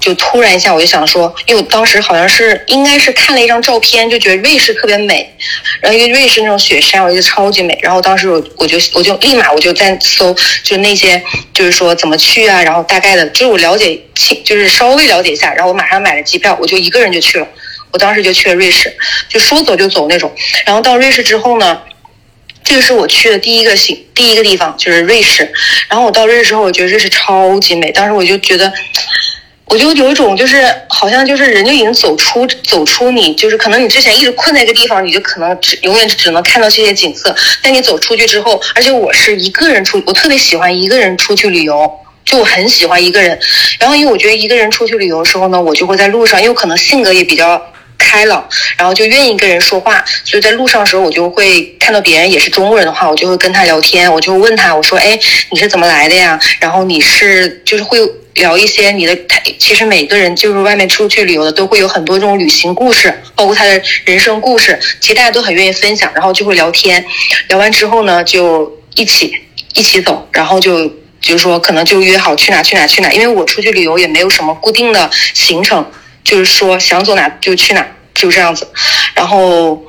[0.00, 5.34] 就突然一下，我就想说，因为我当时好像是应该是看了一张照片，就觉得瑞士特别美，
[5.80, 7.76] 然后因为瑞士那种雪山，我觉得超级美。
[7.82, 11.20] 然后当时我我就我就立马我就在搜，就那些
[11.52, 17.46] 就是说怎么去啊，然后大概的，就是我了解清，就是稍微了解一下，然后我马上买了机票，我就一个人就去了。
[17.90, 18.94] 我当时就去了瑞士，
[19.28, 20.32] 就说走就走那种。
[20.64, 21.82] 然后到瑞士之后呢，
[22.62, 25.52] 这个是我去的第一个行第一个地方，就是瑞士。
[25.88, 28.72] 然后我到瑞士之后，我觉得瑞士超级美，当时我就觉得。
[29.70, 37.34] 我就有一种就是好像就是人就已经走出走出你，就是可能你之前一直困在一个地方，你就可能只永远只能看到这些景色。
[37.62, 41.90] 但你走出去之后，而且我是一个人出，我特别喜欢一个人出去旅游，
[42.24, 43.38] 就我很喜欢一个人。
[43.78, 47.60] 然后因为我觉得一个人出去旅游的时候呢，我就会在路上，因为可能性格也比较
[47.98, 55.18] 开朗，然后就愿意跟人说话，所以在路上的时候，我就会看到别人也是中国人的话，我就会跟他聊天，我就问他，我说，哎，
[55.50, 56.40] 你是怎么来的呀？
[56.60, 57.98] 然后你是就是会。
[58.34, 67.04] 聊一些你的，他其实每个人就是外面出去旅游的，都会有很多这种旅行故事，包括他的人生故事，其实大家都很愿意分享，然后就会聊天，
[67.48, 69.34] 聊完之后呢，就一起
[69.74, 70.86] 一起走，然后就
[71.20, 75.84] 就是说可能就约好去哪去哪去哪，因为我出去旅游也没有什么固定的行程，
[76.28, 78.68] 就是说想走哪就去哪，就这样子，
[79.14, 79.82] 然后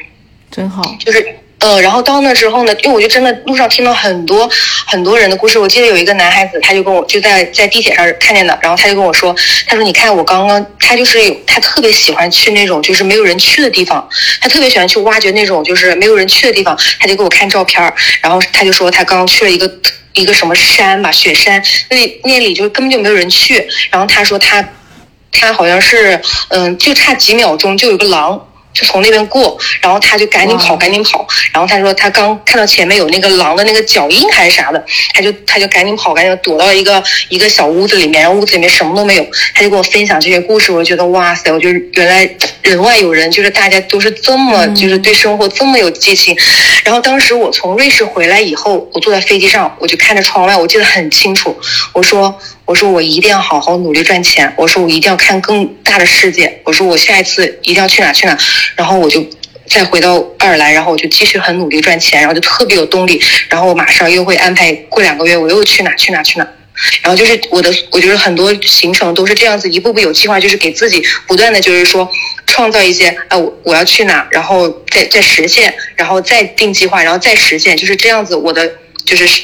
[0.50, 1.36] 真好，就是。
[1.60, 4.50] 呃，然后到那之后呢，因为我就真的路上听到很多
[4.88, 5.60] 很多人的故事。
[5.60, 9.36] 我记得有一个男孩子，他就跟我就在在地铁上看见的，然后他就跟我说，
[9.68, 14.08] 他说你看我刚刚，他就是有他特别喜欢去那种就是没有人去的地方，
[14.40, 19.70] 他特别喜欢去挖掘那种就是没有人去的地方，他就给我看照片儿，然后他就说他刚刚去了一个
[20.14, 24.66] 一个什么山吧，雪山，那那里就根本就没有人去，然后他说他
[25.32, 28.46] 他好像是嗯，就差几秒钟就有个狼。
[28.72, 31.28] 就从那边过，然后他就赶紧跑，赶紧跑。
[31.52, 39.28] 然后他说他刚看到前面有那个狼的那个脚印还是啥的，他就他就赶紧跑，赶紧躲到一个一个小屋子里面，然后屋子里面什么都没有。
[39.56, 42.30] 他就跟我分享这些故事，我就觉得哇塞，我觉得原来
[42.62, 46.38] 人外有人，就是大家都是这么就是对生活这么有激情。
[46.84, 51.60] 然后当时我从瑞士回来以后，我坐在飞机上，我就看着窗外，我记得很清楚。
[51.92, 52.40] 我说。
[52.70, 54.54] 我说我一定要好好努力赚钱。
[54.56, 56.62] 我说我一定要看更大的世界。
[56.64, 58.38] 我说我下一次一定要去哪去哪。
[58.76, 59.26] 然后我就
[59.66, 63.20] 再回到爱尔兰，然后我就继续很努力赚钱，然后就特别有动力。
[63.50, 66.48] 然后我马上又会安排过两个月我又去哪去哪去哪。
[67.02, 72.08] 然后就是我的，我觉得很多行程都是这样子，一步步有计划，就是给自己不断的就是说
[72.46, 78.36] 创造一些啊，我我要去哪，然后再再实现，然后再定计划，然后再实现，就是这样子。
[78.36, 78.72] 我的
[79.04, 79.42] 就是。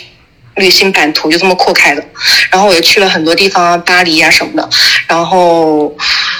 [0.55, 2.03] 旅行版图就这么扩开的，
[2.49, 4.69] 然后我又去了很多地方，巴黎呀什么的，
[5.07, 5.95] 然后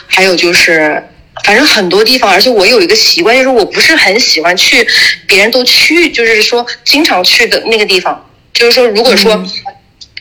[0.08, 1.04] 还有就是，
[1.43, 4.88] 反正很多地方，而且我有一个习惯，就是我不是很喜欢去
[5.28, 8.25] 别人都去，就是说经常去的那个地方。
[8.54, 9.43] 就是说，如果说，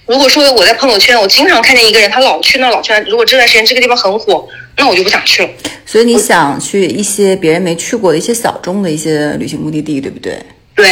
[0.07, 4.45] 如果说我在朋友圈，我经常看见一个人，他老去那老去那，如果这段时间这个地方很火，
[4.77, 5.49] 那我就不想去了。
[5.87, 10.37] 所以你想去一些别人没去过的一些小众的一些旅行目的地，对不对？
[10.75, 10.85] 对，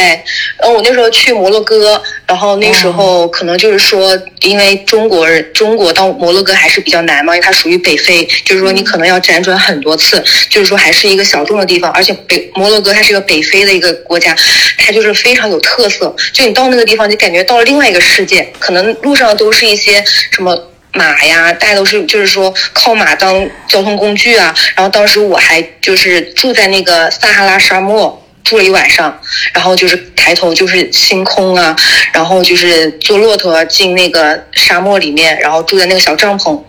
[0.57, 14.33] 然后我那时候去摩洛哥，然后那时候可能就是说，因为中国人中国到摩洛哥还是比较难嘛，因为它属于北非，就是说你可能要辗转很多次，就是说还是一个小众的地方，而且北摩洛哥它是个北非的一个国家，
[14.77, 20.57] 它就是非常有特色，就你到那个地方，你感觉到了另外一个世界，可能路上都是一些什么
[20.93, 28.22] 马呀，大家都是就是说靠马当交通工具啊，然后当时我还就是住在那个撒哈拉沙漠。
[28.43, 29.19] 住了一晚上，
[29.53, 31.75] 然后就是抬头就是星空啊，
[32.11, 36.61] 然后就是坐骆驼进那个沙漠里面，然后住在那个小帐篷，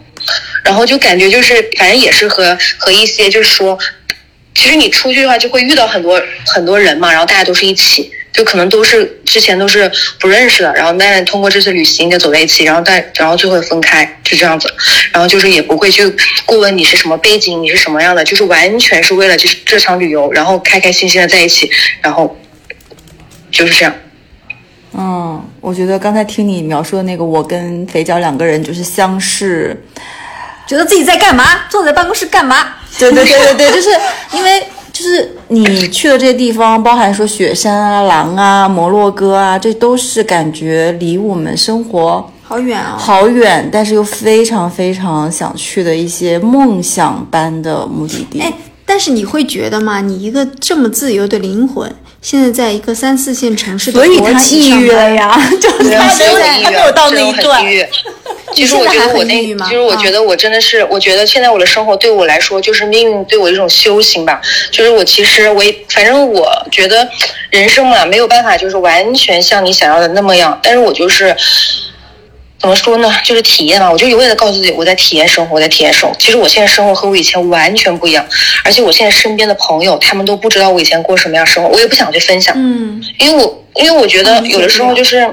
[0.63, 3.79] 然后就感觉就是反正也是和和一些就是说，
[4.55, 8.11] 其实你出去的话就会遇到很多很多人嘛，然后大家都是一起。
[8.35, 14.69] 就可能都是之前都是不认识的，然后但是通过这次旅行就走在一起，然后但然后最后分开，就这样子，
[15.13, 16.05] 然后就是也不会去
[16.45, 21.71] 过问你是什么背景，你是什么样的，就是完全是为了就是这场旅游，然后开开心心的在一起，
[22.03, 22.37] 然后
[23.53, 23.95] 就是这样。
[24.95, 29.81] 嗯，我觉得刚才听你描述的那个，我跟肥脚两个人就是相视，
[30.67, 32.75] 觉得自己在干嘛，坐在办公室干嘛？
[32.99, 33.91] 对对对对对，就是
[34.33, 34.67] 因为。
[34.95, 48.39] 就是你去的这些地方，包含说雪山啊、狼啊、摩洛哥啊，这都是感觉离我们生活好远啊，好远，但是又非常非常想去的一些梦想般的目的地。
[48.39, 48.53] 哎，
[48.87, 50.01] 但是你会觉得吗？
[50.01, 51.93] 你一个这么自由的灵魂，
[52.25, 57.63] 现在在一个三四线城市的国企上班呀， 就是他还没有到那一段。
[58.55, 59.35] 其实我觉得我那，
[59.67, 64.41] 其实我觉得我真的是，我觉得现在我的生活对我来说就是命运对我一种修行吧。
[64.71, 67.07] 就是我其实我反正我觉得
[67.51, 71.37] 人生嘛没有办法就是完全像你想要的那么样，但是我就是
[72.65, 73.13] 怎么说呢？
[73.23, 76.17] 就是体验嘛，我就永远的告诉自己我在体验生活，我在体验生活。
[76.19, 78.27] 其实我现在生活和我以前完全不一样，
[78.65, 82.55] 而且我现在身边的朋友他们都不知道我以前过什么样生活，我也不想去分享。
[82.57, 85.29] 嗯，因为我因为我觉得有的时候就是。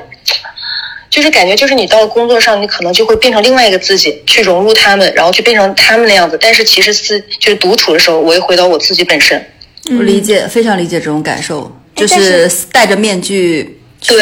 [1.10, 6.38] 就是感觉，就是你到了工作上，你可能就会变成另外一个自己，去融入他们，然后去变成他们的样子。
[6.40, 9.46] 但是其实是就是独处的时候，我又回到我自己本身。
[9.90, 14.14] 我理解，非常理解这种感受，就是戴着面具去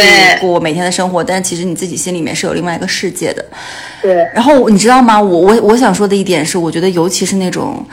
[0.42, 3.44] 过每天的生活，但其实你自己心里面是有另外一个世界的。
[4.02, 4.14] 对。
[4.34, 5.20] 然后你知道吗？
[5.20, 7.84] 我我我想说的一点是，我觉得尤其是那种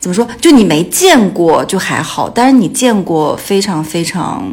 [0.00, 4.52] 怎么说，就你没见过就还好，但是你见过非常非常，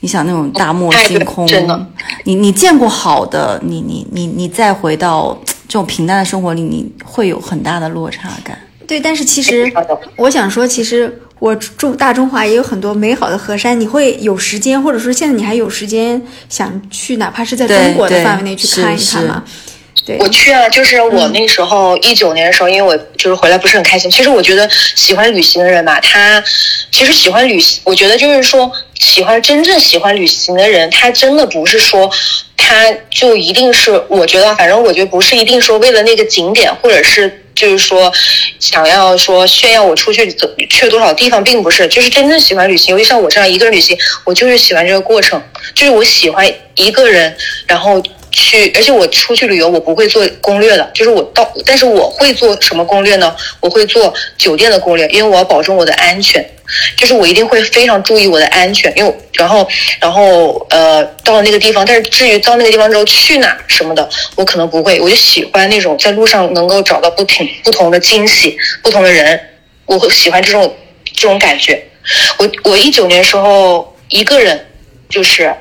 [0.00, 1.86] 你想那种大漠星空，真的
[2.24, 8.58] 你你见过好的，你你你你再回到这种平淡的生活里，你会有很大的落差感。
[8.86, 9.72] 对，但是其实
[10.16, 11.22] 我想说，其实。
[11.38, 19.44] 我中大中华也有很多美好的河山，你会有时间，或者说现在你还有时间想去，哪怕是在中国的范围内去看一看吗？
[20.04, 24.10] 对，我去啊，就是我那时候一九年的时候，因为我就是回来不是很开心。
[24.10, 26.42] 其实我觉得喜欢旅行的人吧，他
[26.90, 32.10] 其实喜欢旅行，我觉得就是说喜欢真正喜欢旅行的人，他真的不是说
[32.56, 37.44] 他就一定是，我觉得反正我觉得不是一定说为了那个景点，或者是。
[37.58, 38.12] 就是说，
[38.60, 45.42] 想要说炫耀我出去走去多少地方，并不是，就是真正喜欢旅行，尤其像我这样一个人旅行，我就是喜欢这个过程，
[45.74, 53.34] 就是我喜欢一个人，然后去，而且我出去旅游，我不会做攻略的，就是我到，但是我会做什么攻略呢？
[53.58, 56.48] 我会做酒店的攻略，因为我要保证我的安全。
[56.96, 59.68] 就是我一定会非常注意我的安全，因为然后
[60.00, 65.00] 然后呃到了那个地方，但是至于到那个地方之后去哪什么的，我可能不会。
[65.00, 69.40] 我就喜欢那种在路上能够找到不同不同的惊喜，不同的人，
[69.86, 71.82] 我会喜欢这种这种感觉。
[72.38, 74.66] 我我一九年时候一个人，
[75.08, 75.54] 就是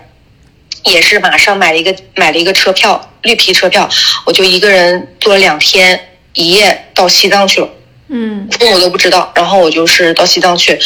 [0.85, 3.89] 也是马上买了一个买了一个车票，绿皮车票，
[4.25, 5.99] 我就一个人坐了两天
[6.33, 7.69] 一夜到西藏去了。
[8.09, 10.79] 嗯，父母都不知道，然后我就是到西藏去，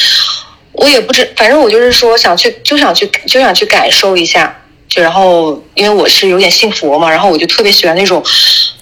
[0.71, 4.55] 我也不知，反正我就是说想去，就想去，就想去感受一下，
[4.87, 8.23] 就然后因为我是有点信佛嘛，然后我就特别喜欢那种，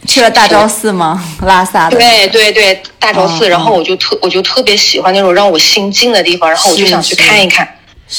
[0.08, 1.22] 去了大昭寺吗？
[1.42, 1.98] 拉萨的。
[1.98, 7.68] 对对对，大昭寺，然后我就特我就特别喜欢那种让我心静的地方，然后我就想去看一看。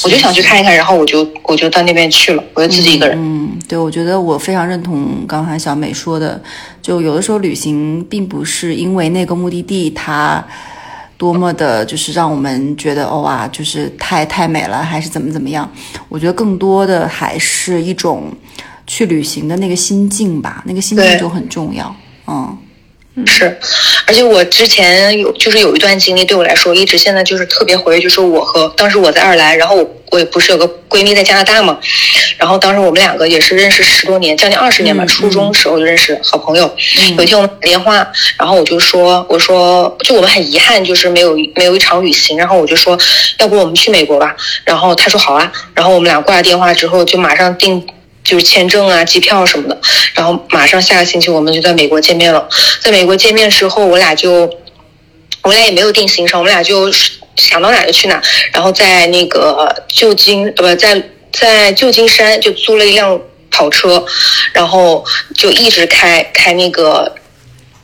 [0.03, 3.17] 我就想去看一看，然后我就我就到那边去了，我就自己一个人。
[3.19, 6.41] 嗯，对，我觉得我非常认同刚才小美说的，
[6.81, 10.43] 就有的时候旅行并不是因为那个目的地它
[11.17, 15.69] 多么的，就是让我们觉得哦啊，就是太太美了，还是怎么怎么样。
[16.07, 18.31] 我觉得更多的还是一种
[18.87, 21.93] 去旅行的那个心境吧，那个心境就很重要。
[22.27, 22.57] 嗯。
[23.25, 23.59] 是，
[24.11, 31.79] 而且我之前有就是有一段经历，对我来说一直现在就是特别回忆，就是我和当时我在爱尔兰，然后我我也不是有个闺蜜在加拿大嘛，
[32.37, 36.69] 然后当时我们两个也是认识十多年，将近二十年吧，初中时候就认识好朋友。
[37.17, 38.05] 有一天我们打电话，
[38.37, 42.99] 然后我就说，我说就我们很遗憾，就是没有没有一场旅行，然后我就说，
[43.37, 47.81] 要不我们去美国吧，然后他说好啊，然后我们俩挂了电话之后就马上订。
[48.23, 49.81] 就是签证啊、机票什么的，
[50.13, 52.47] 然后马上下个星期我们就在美国见面了。
[52.79, 54.49] 在美国见面之后，我俩就，
[55.41, 56.91] 我俩也没有定行程，我们俩就
[57.35, 58.21] 想到哪就去哪。
[58.53, 64.05] 然后在那个旧金，呃，不在在旧金山就租了一辆跑车，
[64.53, 65.03] 然后
[65.35, 67.15] 就一直开开那个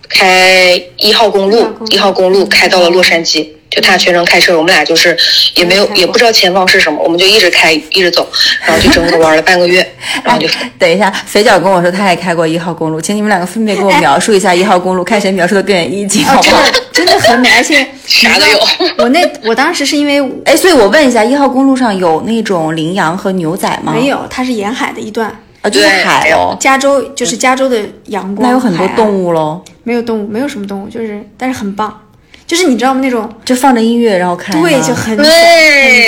[0.09, 3.47] 开一号公路，一号公路开到了洛杉矶。
[3.69, 5.15] 就他全程开车，我们俩就是
[5.55, 8.25] 也没有也不知道前方是什么，我们就一直开一直走，
[8.65, 9.85] 然后就整个玩了半个月，
[10.23, 10.47] 然后就
[10.79, 16.63] 等一下，肥脚跟我说他也开过一号公路，请你们两个分别给我描述一下 一号公路，看谁描述的更有意境，好不好？
[16.93, 18.59] 真的很美，而且啥都有。
[18.99, 23.91] 我那我当时是因为哎，所以我问一下，一号公路上有那种羚羊和牛仔吗？
[23.93, 26.55] 没有，它是沿海的一段啊，就是海哦。
[26.59, 29.61] 加州就是加州的阳光，那有很多动物喽？
[29.83, 32.01] 没有动物，没有什么动物，就是但是很棒。
[32.45, 33.01] 就是你知道吗？
[33.01, 35.25] 那种就放着音乐，然后看，对，就很很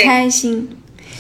[0.06, 0.70] 开心。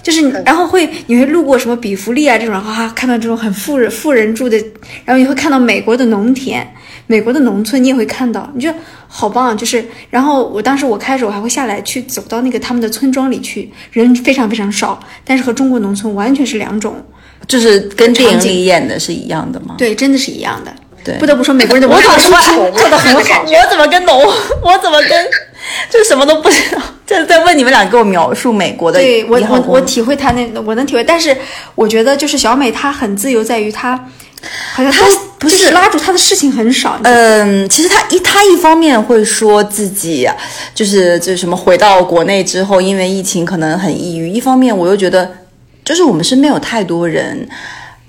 [0.01, 4.57] 就是，然后会你会路过什么比弗利啊这种，啊，看到这种很富人富人住的，
[5.03, 6.65] 然后你会看到美国的农田、
[7.05, 9.55] 美国的农村，你也会看到，你觉得好棒。
[9.57, 16.95] 就是，然后我当时我开始，我还会下来去走到那个他们的村庄里去，人非常非常少，但是和中国农村完全是两种，
[17.49, 19.75] 就是跟电影里演的是一样的吗？
[19.77, 20.71] 对，真的是一样的。
[21.03, 23.43] 对，不得不说美国人的文化做的很好。
[23.47, 24.21] 我怎么跟农，
[24.61, 25.27] 我怎么跟，
[25.89, 26.81] 就什么都不知道。
[27.07, 28.99] 就是在问你们俩给我描述美国的。
[28.99, 31.03] 对我我我体会他那，我能体会。
[31.03, 31.35] 但是
[31.73, 33.97] 我觉得就是小美她很自由，在于她
[34.73, 35.05] 好像她
[35.39, 36.99] 不是拉住她的事情很少。
[37.03, 40.29] 嗯，其实她一她一方面会说自己
[40.75, 44.29] 就是就是什么回到国内之后，因为疫情可能很抑郁。
[44.29, 45.31] 一方面我又觉得，
[45.89, 47.49] 就是我们身边有太多人，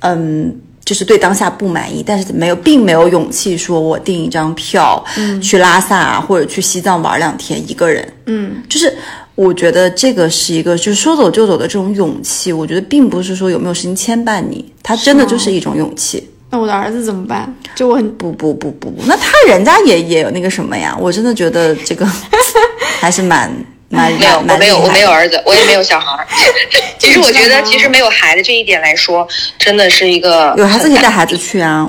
[0.00, 0.60] 嗯。
[0.82, 8.92] 就是对当下不满意，但是没有，并没有勇气说我订一张票，嗯，去拉萨或者去西藏玩两天一个人，嗯，就是
[9.36, 12.52] 我觉得这个是一个，就是说走就走的这种勇气。
[12.52, 16.28] 我觉得并不是说有没有事情牵绊你，它真的就是一种勇气。
[16.50, 17.54] 那我的儿子怎么办？
[17.76, 20.96] 就我很不不不不不，那他人家也也有那个什么呀？
[21.00, 22.04] 我真的觉得这个
[22.98, 23.48] 还是蛮
[23.90, 26.26] 没有，我没有，我没有儿子，我也没有小孩儿。
[26.96, 29.26] 其实我觉得，其实没有孩子这一点来说，
[29.58, 31.88] 真的是一个有孩子可以带孩子去啊，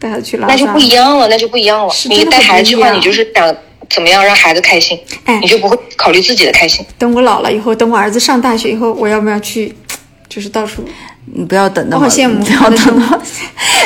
[0.00, 1.94] 带孩子去拉那就不一样了，那就不一样了。
[2.08, 3.54] 你带孩子去的话，你就是想
[3.88, 6.84] 怎么样让孩子开心，哎，你就不会考虑自己的开心。
[6.98, 9.72] 等我老了以后，等我儿子上大学以后，我要不要去，
[10.28, 10.84] 就是到处。
[11.32, 13.20] 你不要等那么，我好羡慕，不要等到，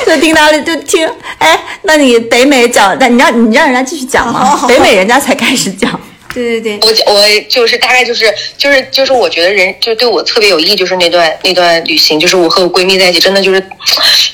[0.06, 1.06] 就听到了就听。
[1.38, 6.00] 哎，那你北美讲，那你让你让人家继续讲嘛，北美人家才开始讲。
[6.34, 13.62] 对对对，我我就是大概就是就是就是我觉得人就对我特别有意义，就是那段那段旅行，就是我和我闺蜜在一起，真的就是，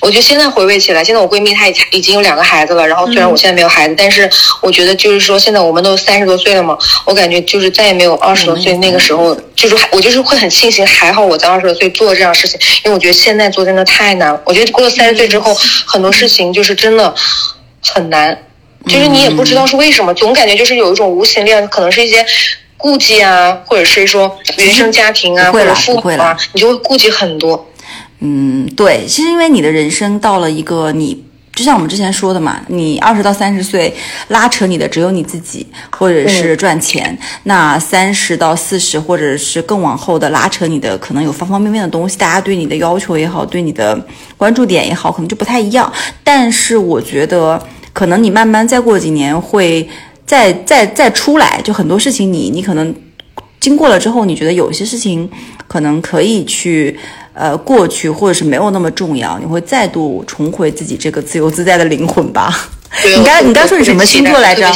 [0.01, 4.31] 我觉得现在回味起来，现在我闺蜜她已已经有两个孩子了，然后虽然我现在没有孩子，但是
[4.63, 15.53] 我觉得就是说现在我们都三十多岁了嘛，我感觉就是再也没有二十多岁那个时候，就是我就是会很庆幸，还好我在二十多岁做这样事情，因为我觉得现在做真的太难了，我觉得过了三十岁之后，
[15.85, 17.13] 很多事情就是真的
[17.83, 18.39] 很难。
[18.89, 22.25] 就是你也不知道是为什么，总感觉就是有一种无形力量，可能是一些
[22.77, 27.67] 顾忌啊，或者是说原生家庭啊，或者父母啊，你就会顾忌很多。
[28.21, 31.25] 嗯，对，其实因为你的人生到了一个你，
[31.55, 33.95] 就像我们之前说的嘛，你二十到三十岁
[34.29, 37.05] 拉扯你的只有你自己，或者是赚钱；
[37.45, 44.01] 那三十到四十或者是更往后的拉扯你的，可能有方方面面的东西，大家对你的要求也好，对你的
[44.37, 45.93] 关注点也好，可能就不太一样。
[46.23, 47.61] 但是我觉得。
[47.93, 49.89] 可能你慢慢再过几年会
[50.27, 52.95] 再再再出来，就很多事情你你可能
[53.61, 55.29] 经过了之后，你觉得有些事情
[55.67, 56.99] 可能可以去
[57.35, 62.71] 呃过去，或者是没有那么重要，你会再度重回自己这个自由自在的灵魂吧。
[63.05, 64.73] 你刚你刚说你什么星座来着？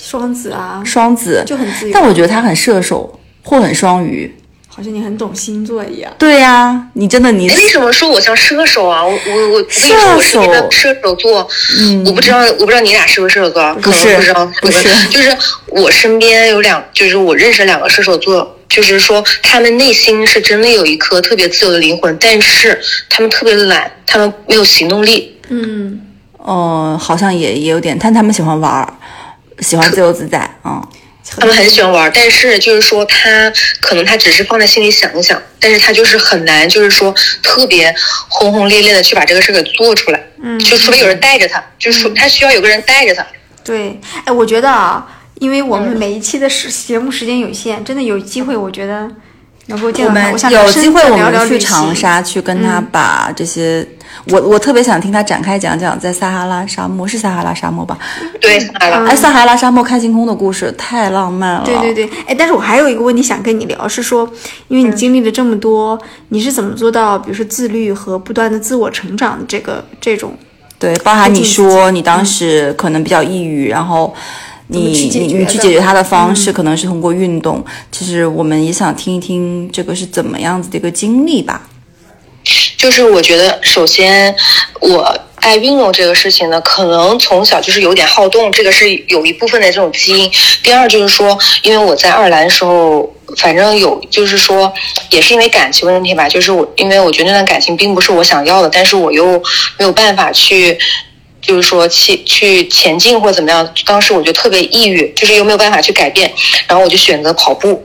[0.00, 4.34] 双子啊，双子就很自由，但我觉得他很射手或很双鱼。
[4.78, 6.12] 好像你很懂星座一样。
[6.16, 9.04] 对呀，你真的你为什么说我像射手啊？
[9.04, 11.48] 我我我射手射手座，
[11.80, 13.74] 嗯，我不知道我不知道你俩是不是射手座？
[13.82, 25.36] 不是不知道不是，就是我身边有两，就是我认识两个射手座，就是说他们内心是真的有一颗特别自由的灵魂，但是他们特别懒，他们没有行动力。
[25.48, 26.00] 嗯，
[26.36, 28.98] 哦，好像也也有点，但他们喜欢玩，
[29.58, 30.80] 喜欢自由自在啊。
[31.36, 37.94] 他们很喜欢玩，但是就是说他可能他只是放在心里想一想，但是他就是很难，就是说特别
[38.28, 40.20] 轰轰烈烈的去把这个事给做出来。
[40.42, 43.26] 嗯，就除非有人带着他，就是说他需要有个人带着他。
[43.62, 45.06] 对，哎，我觉得啊，
[45.40, 49.08] 因为我们每一期的时节目时间有限，真的有机会，我觉得
[49.66, 53.86] 能够见到他，我想有机会我们去长沙去跟他把这些。
[54.30, 57.98] 我我特别想听他展开讲讲在撒哈拉沙漠是撒哈拉沙漠吧？
[58.40, 59.04] 对，撒哈拉。
[59.06, 61.62] 哎，撒哈拉沙漠看星空的故事太浪漫了。
[61.64, 64.28] 对对对，哎，但是我还有一个问题想跟你聊，是说，
[64.68, 65.98] 因为你经历了这么多，
[66.28, 70.32] 你是怎么做到，比如说自律和不断的自我成长的这个这种？
[70.78, 74.14] 对，包含你说你当时可能比较抑郁，然后
[74.68, 77.64] 你你你去解决它的方式可能是通过运动。
[77.90, 81.62] 其实我们也想听一听这个是怎么样子的一个经历吧。
[82.78, 84.34] 就是我觉得，首先
[84.80, 90.30] 我爱运动这个事情呢，可能从小就是有点好动，这个是有一部分的这种基因。
[90.62, 94.72] 第二就是说，因为我在爱尔兰的时候，反正有就是说，
[95.10, 99.42] 也是因为感情问题吧，就是我因为我觉得那段感情并不是我想要的，但是我又
[99.76, 100.78] 没有办法去，
[101.42, 103.68] 就是说去去前进或怎么样。
[103.84, 106.32] 当时我就特别抑郁，就是又没有办法去改变，
[106.68, 107.84] 然后我就选择跑步。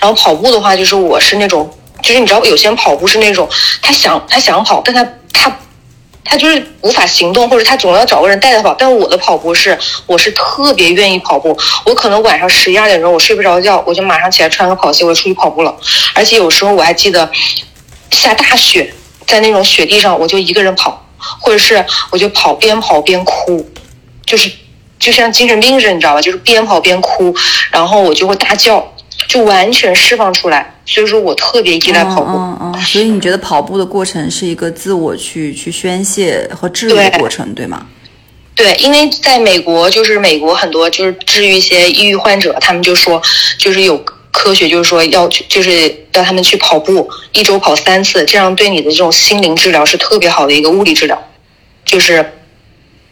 [0.00, 1.74] 然后跑步的话，就是我是那种。
[2.04, 3.48] 就是你知道，有些人跑步是那种，
[3.80, 5.02] 他想他想跑，但他
[5.32, 5.58] 他
[6.22, 8.74] 他就是无法行动，或者他总要找个人带他跑。
[8.74, 11.56] 但我的跑步是，我是特别愿意跑步。
[11.86, 15.74] 我可能晚上十一二点钟我睡不着觉，我就马上起来穿个跑鞋，我就出去跑步了。
[16.12, 17.30] 而且有时候我还记得
[18.10, 18.92] 下大雪，
[19.26, 21.06] 在那种雪地上，我就一个人跑，
[21.40, 23.66] 或者是我就跑边跑边哭，
[24.26, 24.50] 就是
[24.98, 26.20] 就像精神病似的，你知道吧？
[26.20, 27.34] 就是边跑边哭，
[27.70, 28.90] 然后我就会大叫。
[29.28, 32.30] 就完全释放出来，所以说我特别依赖跑步。
[32.36, 37.86] 嗯嗯，所以你觉得跑步的过程是一个自我去去宣泄和治愈的过程，对吗？
[38.54, 43.20] 对，因为在美国，就是美国很多就是治愈一些抑郁患者，他们就说，
[43.58, 43.96] 就是有
[44.30, 51.20] 科学，就是说要去，就是要他们去跑步，一周跑三次，这样对你的这种心灵治疗是特别好的一个物理治疗，
[51.84, 52.24] 就是。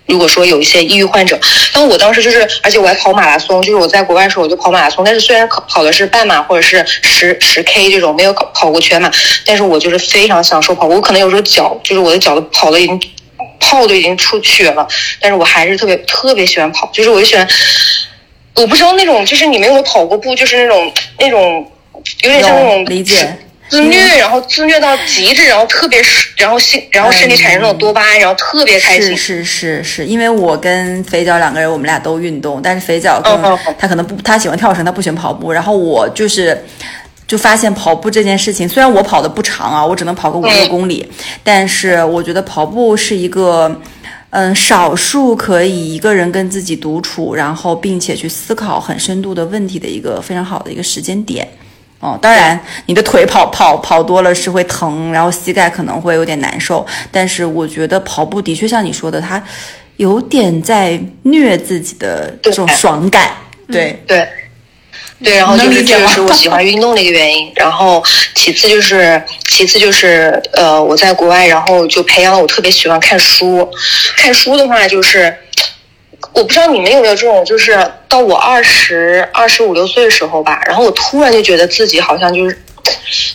[0.07, 1.39] 如果说有一些抑郁患者，
[1.73, 9.11] 但我当时就是，而且我还跑马拉松，就是我在国外的时候我就跑马拉松，但是虽然跑的是半马或者是十十 K 这种，没有跑跑过全马，
[9.47, 10.95] 但是我就是非常享受跑步。
[10.95, 13.01] 我可能有时候脚就是我的脚都跑的已经
[13.61, 14.87] 泡都已经出血了，
[15.21, 17.49] 但是我还是特别特别喜欢跑，就是我就喜欢，
[18.55, 21.71] 我不知道那种就是你没有跑过步，就是那种那种
[22.23, 23.37] 有点像那种理解。
[23.73, 25.99] 自虐，然后自虐到极致，然后特别，
[26.37, 29.17] 然后心，然后身体产生那种多巴胺，然后特别开心。
[29.17, 33.41] 是是是是，因为我跟肥脚两个人，我们俩都运动，但是肥脚更
[33.79, 35.51] 他可能不，他喜欢跳绳，他不喜欢跑步。
[35.51, 36.63] 然后我就是
[37.27, 41.11] 就发现跑步这件事情，虽然我跑的不长啊，我只能跑个五六公里，
[41.43, 43.81] 但是我觉得跑步是一个。
[44.35, 51.47] 嗯，少数可以一个人跟自己独处，然后并且去思考很深度的问题的一个非常好的一个时间点。
[52.03, 56.85] 哦，当然，你的腿跑跑跑多了是会疼，然后膝盖可能会有点难受。
[57.13, 59.41] 但是我觉得跑步的确像你说的，它
[59.99, 63.31] 有点在虐自己的这种爽感。
[63.69, 64.27] 对对。
[65.23, 68.03] 对，然后就是这个是我喜欢运动的一个原因，然后
[68.35, 73.71] 其次就是，其次就是，呃，我在国外，然后就培养了我特别喜欢看书。
[74.17, 75.33] 看书的话，就是
[76.33, 77.79] 我不知道你们有没有这种，就是
[78.09, 82.59] 到我二十二十五六岁的时候吧，然后我突然就觉得自己好像就是，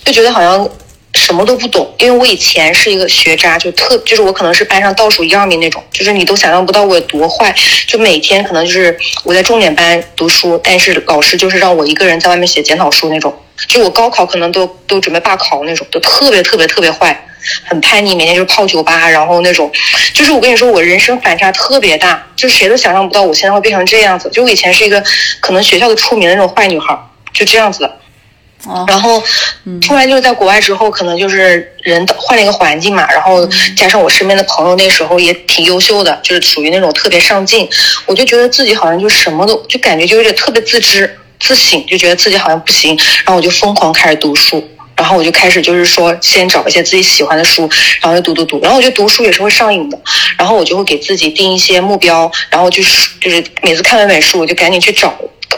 [0.04, 0.70] 就觉得好像。
[1.14, 7.54] 什么都不懂，因为我以前是一个学渣，就特就是我可能是班上倒数一二名那种，就是你都想象不到我有多坏，
[7.88, 13.34] 就每天可能就是我在重点班读书，但是老师就是让我一个人在外面写检讨书那种，
[13.68, 17.28] 就我高考可能都都准备罢考那种，都特别特别特别坏，
[17.66, 19.72] 很叛逆，每天就是泡酒吧，然后那种，
[20.14, 25.04] 就是我跟你说我人生反差特别大，就谁都想象不到我现在会变成这样子，就我以前是一个
[25.40, 26.98] 可能学校的出名的那种坏女孩，
[27.34, 27.98] 就这样子的。
[28.88, 29.24] 然后，
[29.82, 33.48] 突然就是在国外之后，可能就是人换了一个环境嘛，然后
[33.78, 37.70] 加上我身边的朋友那时候也挺优秀的，就是属于那种特别上进，
[38.08, 47.70] 我就觉得自己好像就什么都就感觉就有点特别自知自省，就觉得自己好像不行，然后我就疯狂开始读书，然后我就开始就是说先找一些自己喜欢的书，
[48.02, 50.00] 然后就读读读，然后我觉得读书也是会上瘾的，
[50.38, 55.14] 然后我就会给自己定一些目标，然后就是就是每次看完本书，我就赶紧去找。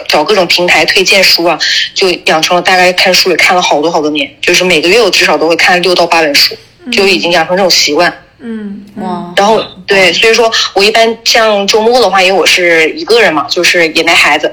[0.08, 1.58] 找各种平台推荐书啊，
[1.96, 6.56] 就养成了大概看书也看了好多好多年，就是每个月我至少都会看六到八本书，
[6.92, 8.12] 就已经养成这种习惯。
[8.40, 9.34] 嗯，哇。
[9.36, 14.52] 然后对，所以说我一般像周末的话，因为我是一个人嘛，就是也没孩子，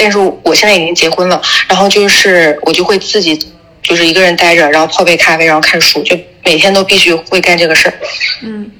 [0.00, 3.38] 但是我现在已经结婚了，然后就是我就会自己
[3.82, 7.94] 就是一个人待着，然后泡杯咖啡，然后看书，就每天都必须会干这个事儿。
[8.42, 8.70] 嗯。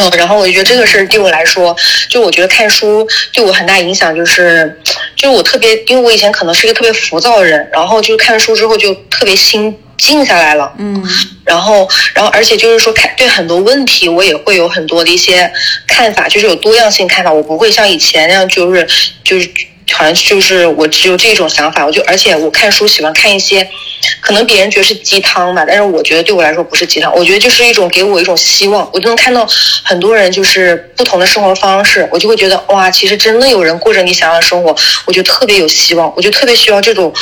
[0.00, 1.74] 嗯，然后我就觉得这个事儿对我来说，
[2.08, 4.80] 就我觉得看书对我很大影响，就是，
[5.16, 11.02] 就是我特别，因为我以前可能是一个特别浮躁的人，然后就是看书之后就特别心静下来了，嗯，
[11.44, 15.50] 然后，然后而且就是说看对很多问题我也会有很多的一些
[15.84, 18.86] 看法，就是有多样性看法，我不会像以前那样就是
[19.24, 19.50] 就是。
[19.94, 23.68] 好像就是我只有这种想法，我就而且我看书喜欢看一些，
[24.20, 29.46] 可能别人觉得是鸡汤吧，但是我觉得对我来说不是鸡汤，我觉得就是一种给我一种希望，我就能看到
[29.82, 34.76] 很多人就是不同的生活方式，我就会觉得哇，其实真的有人过着你想要的生活，
[35.06, 37.12] 我就特别有希望，我就特别需要这种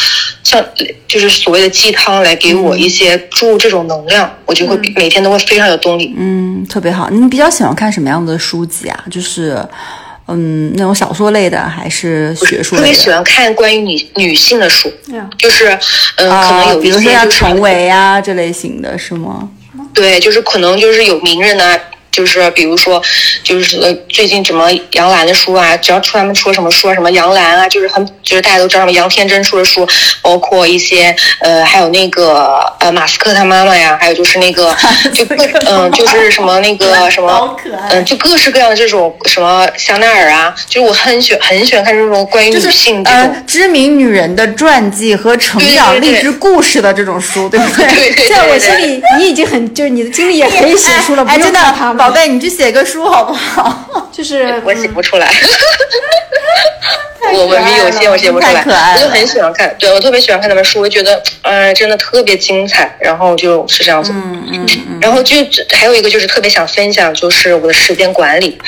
[0.42, 0.64] 像
[1.06, 6.14] 就是所谓的鸡汤来给我一些注入这种能量，我就会每天都会非常有动力。
[6.16, 7.08] 嗯，特别好。
[7.10, 9.04] 你比较喜欢看什么样的书籍啊？
[9.10, 9.56] 就是。
[10.28, 12.76] 嗯，那种小说类的还是学术？
[12.76, 14.92] 特别喜欢看关于女女性的书，
[15.38, 15.68] 就是
[16.16, 19.48] 嗯，可能有比如说像成为啊这类型的是吗？
[19.94, 21.76] 对，就是可能就是有名人呢。
[22.16, 23.02] 就是比如说，
[23.42, 23.76] 就是
[24.08, 29.86] 最近什么杨澜的书啊，只要出他们出什么书啊，什么杨澜啊，就是很就是大家都知道什么杨天真出的书，
[30.22, 34.74] 包括一些呃，还有那个呃马斯克他妈妈呀，还有就是那个
[35.12, 35.26] 就
[35.68, 37.54] 嗯，就是什么那个什么
[37.90, 48.28] 嗯，就各式各样的这种什么香奈儿啊，就是我很喜很喜欢看这种关于女性这种知名女人的传记和成长励志故事的这种书，对不 对？
[48.30, 52.05] 在我心里，你已经很就是你的经历也可以写出了，不用看他们。
[52.06, 53.88] 宝贝，你去写个书好不好？
[54.12, 55.28] 就是我写不出来，
[57.32, 58.94] 我文笔有限，我写不出来。
[58.94, 62.96] 我就很喜欢看，对我特别喜欢看他们书，我觉得哎，真的特别精彩。
[63.00, 64.98] 然后就是这样子，嗯嗯嗯。
[65.00, 65.36] 然后就
[65.72, 68.58] 还有一个就是特别想分享，就是我的时间管理。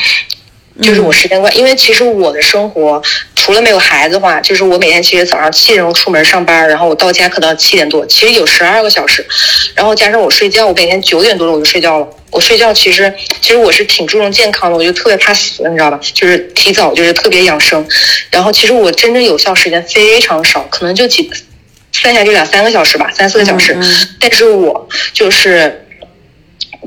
[0.81, 3.03] 就是我时间管，因为其实我的生活
[3.49, 9.27] 除了没有孩子的话，就是我每天其实早上七点钟出门上班，然后我到家可能七点多，其实有十二个小时，
[9.75, 12.07] 然后加上我睡觉，我每天九点多钟我就睡觉了。
[12.31, 15.99] 我睡觉其实其实我是挺注重健康的，我就特别怕死，你知道吧？
[16.13, 17.89] 就是提早就是特别养生，
[18.31, 21.31] 然后其实我真正有效时间非常少，可能就几
[21.91, 23.75] 算下就两三个小时吧，三四个小时，
[24.21, 25.87] 但是我就是。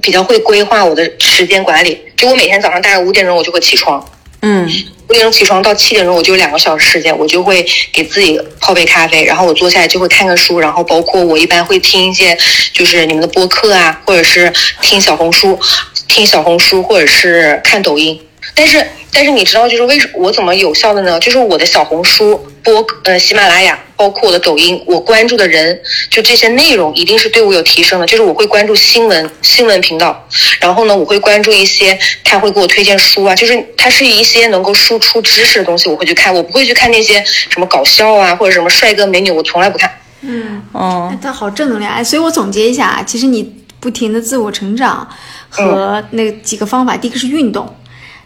[0.01, 4.03] 比较会规划我的时间管理，就我每天早上大概五点钟我就会起床，
[4.41, 4.67] 嗯，
[5.07, 12.37] 五点钟起床到七点钟我就有两个小时时间，我就会给自己泡杯咖啡，然后我坐下来就会看个书，然后包括我一般会听一些
[12.73, 15.59] 就是你们的播客啊，或者是听小红书，
[16.07, 18.19] 听小红书或者是看抖音，
[18.53, 21.19] 但是但是你知道就是为什我怎么有效的呢？
[21.19, 25.79] 就是我的小红书、播呃喜马拉雅，包括我的抖音，我关注的人
[26.09, 28.05] 就这些内容一定是对我有提升的。
[28.05, 30.27] 就是我会关注新闻新闻频道，
[30.59, 39.91] 然后呢，我会关注一些他会给我推荐书啊，就是他是一些能够输出知识的东西，我会去看，我不会去看那些什么搞笑啊或者什么帅哥美女，我从来不看。
[40.21, 45.07] 嗯，哦，他好正能量哎，所以我总结一下啊，其实你不停的自我成长
[45.49, 47.75] 和那几个方法，第一个是运动，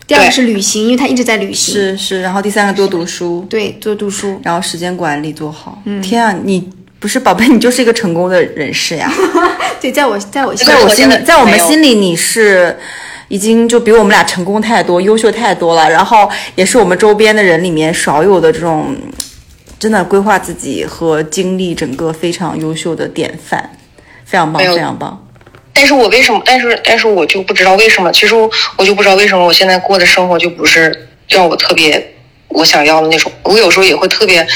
[0.07, 4.39] 第二个是旅行，因为他一直在旅行，是是，然后第三个多读书，对，多读书。
[4.43, 5.81] 然后时间管理做好。
[5.85, 9.11] 嗯天啊，你不是宝贝，你就是一个成功的人士呀！
[9.81, 12.77] 对，在我在我心在里，我心里，在我们心里，你是
[13.29, 15.89] 已经就比我们俩成功太多、优秀太多了。
[15.89, 18.95] 然后也是我们周边的人里面少有的这种
[19.79, 23.67] 真的规划自己和经历整个非常优秀的典范，
[24.23, 25.24] 非常棒，非常棒。
[25.77, 26.41] 但是我为什么？
[26.45, 28.09] 但是但是我就不知道为什么。
[28.13, 32.15] 其实我我就不知道为什么我现在过的生活就不是让我特别
[32.47, 33.29] 我想要的那种。
[33.43, 34.47] 我有时候也会特别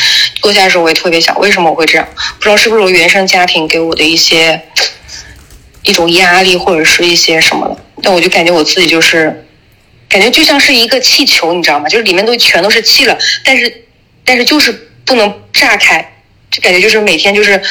[0.42, 2.08] 坐下的时候，我也特别想，为什么我会这样？
[2.38, 4.62] 不知道是不是我原生家庭给我的一些
[5.84, 7.78] 一种压力，或者是一些什么的。
[8.02, 9.46] 但我就感觉我自己就是
[10.08, 11.90] 感觉就像是一个气球，你知道吗？
[11.90, 13.84] 就是里面都全都是气了，但是
[14.24, 14.72] 但是就是
[15.04, 16.14] 不能炸开，
[16.50, 17.62] 就感觉就是每天就是。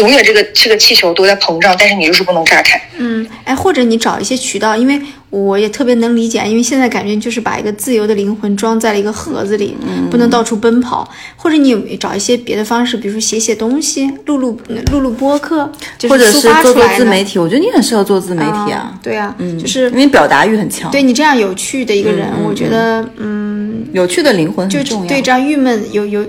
[0.00, 2.80] 永远这个这个气球都在膨胀，但是你就是不能炸开。
[2.96, 9.76] 嗯，哎，或者你找一些渠道，因为我也特别能理解，因为现在感觉就是把一个自由的灵魂装在了一个盒子里，
[10.10, 11.06] 不能到处奔跑。
[11.36, 14.58] 或者你有找一些别的方式，比如说写写东西，录录
[14.92, 25.08] 录录播客，就或者是做做自媒体，我觉得你很适合做自媒体啊，对啊，嗯，就是因为表达欲很强，对你这样有趣的一个人，我觉得嗯，有趣的灵魂就很重要。
[25.08, 26.24] 对这样郁闷有有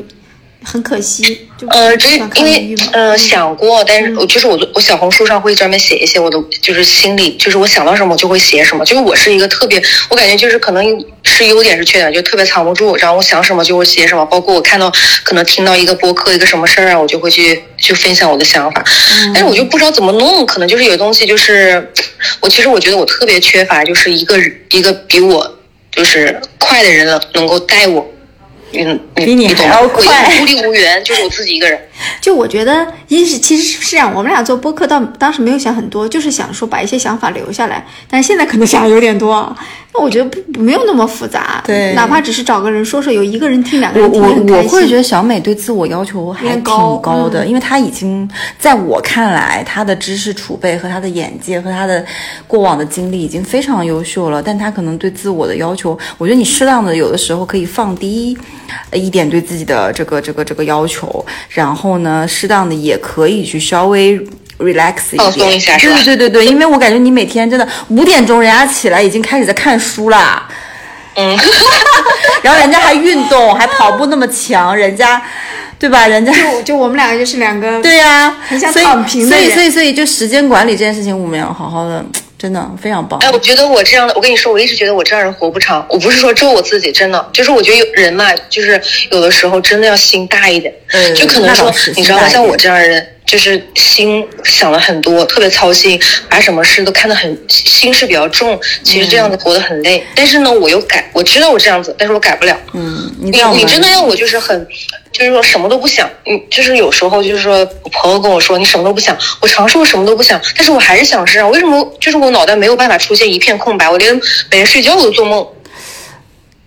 [0.64, 2.76] 很可惜，就呃，这不想看因为。
[2.92, 8.84] 呃想过，但是我就是我我小红书上会专门写一些我的就是心里，就是我想到什么我就会写什么。
[8.86, 10.86] 就是我是一个特别，我感觉就是可能
[11.24, 12.96] 是优点是缺点，就特别藏不住。
[12.98, 14.92] 然后我想什么就会写什么，包括我看到
[15.24, 18.84] 可能听到一个播客一个什么事儿啊，我就会去去分享我的想法。
[19.34, 21.92] 但是我就不知道怎么弄，可能就是有东西就是
[22.40, 24.38] 我其实我觉得我特别缺乏，就是一个
[24.70, 25.60] 一个比我
[25.92, 28.06] 就是快的人能够带我。
[28.74, 29.54] 嗯，比你？
[29.54, 30.04] 还要快
[30.40, 31.80] 孤立无援，就是我自己一个人。
[32.22, 39.56] 就我觉得，一是其实是这样，我们俩做播客到当时没有想很多，就是想说把一些想法留下来，但是现在可能想的有点多啊。
[39.96, 44.64] 那我觉得不没有那么复杂，对哪怕只是找个人说说，有一个人听，两个人听我。
[44.64, 48.28] 会觉得小美对自我要求还挺高高的，嗯因为她已经
[48.58, 52.04] 在我看来，她的知识储备和她的眼界和她的
[52.48, 58.36] 过往的经历已经非常优秀了，但她可能对自我的要求，我觉得你适当的有的时候可以放低
[58.90, 64.20] 呃一点对自己的这个这个这个要求，然后呢，适当的也可以去稍微。
[64.60, 70.48] relax 一放松点，一下是吧对对对对对，因为我感觉你每天真的五点钟人家起来已经开始在看书啦，
[71.16, 71.38] 嗯，
[72.44, 75.22] 然后人家还运动，还跑步那么强，人家，
[75.78, 76.08] 对吧？
[76.08, 82.06] 人家就就我们两个就是两个对呀、很想躺平的人所以所以所以就时间管理这件事情，我们要好好的，
[82.44, 83.18] 真的非常棒。
[83.22, 85.86] 哎，我觉得我这样的，我跟你说，我一直觉得我这样人活不长。
[85.90, 88.82] 我不是说咒我自己，真的，就是我觉得有人嘛，就是
[89.12, 90.74] 有的时候真的要心大一点。
[90.92, 92.28] 嗯就可能说你知道吗？
[92.28, 98.60] 像我这样的人，就是心想了很多，特别操心，把什么事都看得很心事比较重。
[98.84, 100.06] 其实这样子活得很累。
[100.14, 102.56] 但是呢，我又改，我知道我这样子，但是我改不了。
[102.74, 104.68] 嗯，你你真的让我就是很，
[105.12, 111.48] 就是说什么都不想，嗯，就是有时候就是说，我朋友跟我说你什么都不想，我尝试过什么都不想，但是我还是想事啊。
[111.48, 111.92] 为什么？
[112.00, 114.14] 就是我脑袋没有办法出现一片空白，我连
[114.52, 115.44] 每天睡觉我都做梦，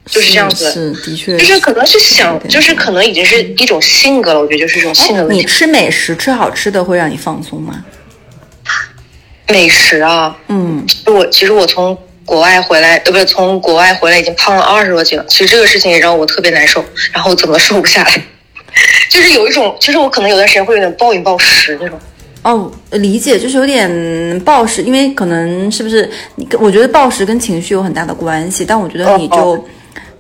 [0.07, 0.71] 就是这样子。
[0.73, 4.41] 是的确，就是可能是想，就是可能已经是一种性格了。
[4.41, 5.43] 我觉得就是一种性格问你。
[5.45, 7.85] 吃美食吃好吃的会让你放松吗？
[9.49, 15.25] 美食啊，嗯，我其实我从国外回来，呃，不是从国外回来已经胖了二十多斤了。
[15.29, 18.23] 其实这个事情也让我特别难受，然后怎么瘦不下来，
[19.09, 21.97] 就是有一种，其实我可能有段时间会有点暴饮暴食那种。
[22.43, 26.47] 哦，理解，就是有点暴食，因为可能是不是你？
[26.59, 29.37] 我觉得暴食跟情绪有很大的关系，但我觉得你就。
[29.37, 29.65] 哦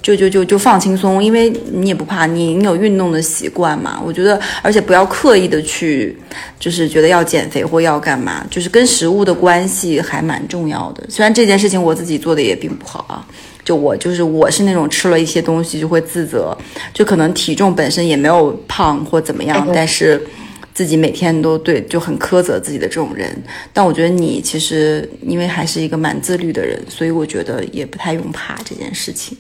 [0.02, 4.00] 就就就就放轻松，因为你也不怕，你你有运动的习惯嘛。
[4.04, 6.16] 我觉得，而且不要刻意的去，
[6.60, 11.04] 就是觉得要减肥或要干嘛，就是跟食物的关系还蛮重要的。
[11.08, 13.26] 虽然这件事情我自己做的也并不好啊，
[13.64, 16.56] 就我就是我是那种吃了一些东西就会自责，
[16.94, 20.24] 就可能体重本身也没有胖或怎么样，但是
[20.72, 23.36] 自己每天都对就很苛责自己的这种人。
[23.72, 29.36] 但我觉得你其实因为还是一个蛮自律的人，所以我觉得也不太用怕这件事情。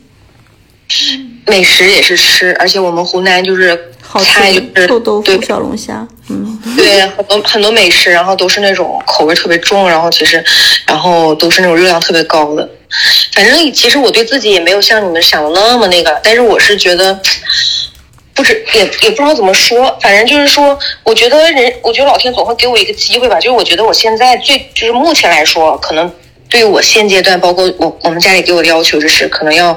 [1.46, 10.42] 美食也是吃，而且我们湖南就是好菜就是对臭豆腐、小龙虾，嗯，对，很多很多美食，然后都是那种口味特别重，然后其实，
[10.86, 12.68] 然后都是那种热量特别高的。
[13.32, 17.20] 反正其实我对自己也没有像你们想的那么那个，但是我是觉得。
[18.34, 23.36] 不知也也不知道怎么说，反正就是说，我觉得人，我觉得老天总会给我一个机会吧。
[23.36, 26.12] 就是我觉得我现在最，就是目前来说，可能
[26.50, 29.74] 对于我现阶段，包括我我们家里给我的要求，就是可能要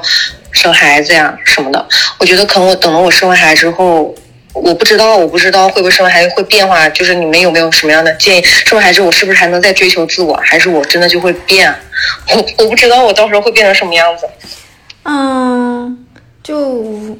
[0.52, 1.88] 生孩子呀什么的。
[2.18, 4.14] 我觉得可能我等了我生完孩子之后，
[4.52, 6.88] 我不知道，我不知道会不会生完孩子会变化。
[6.88, 8.42] 就是你们有没有什么样的建议？
[8.42, 11.74] 生完孩子我是不是还能再追求自我，还是我真的就会变？
[12.34, 14.28] 我我不知道我到时候会变成什么样子。
[15.04, 16.06] 嗯，
[16.42, 17.16] 就。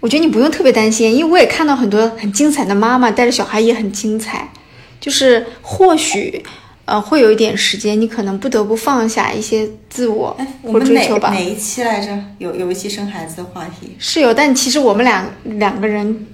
[0.00, 4.52] 我觉得你不用特别担心，因为我也看到很多很精彩的妈妈带着小孩也很精彩，
[5.00, 6.44] 就是或许，
[6.86, 11.30] 呃，会有一点时间，你可能不得不放下一些自我或追求吧。
[11.30, 12.18] 哪一期来着？
[12.38, 16.26] 有有一期生孩子的话题是有，但其实我们俩两个人，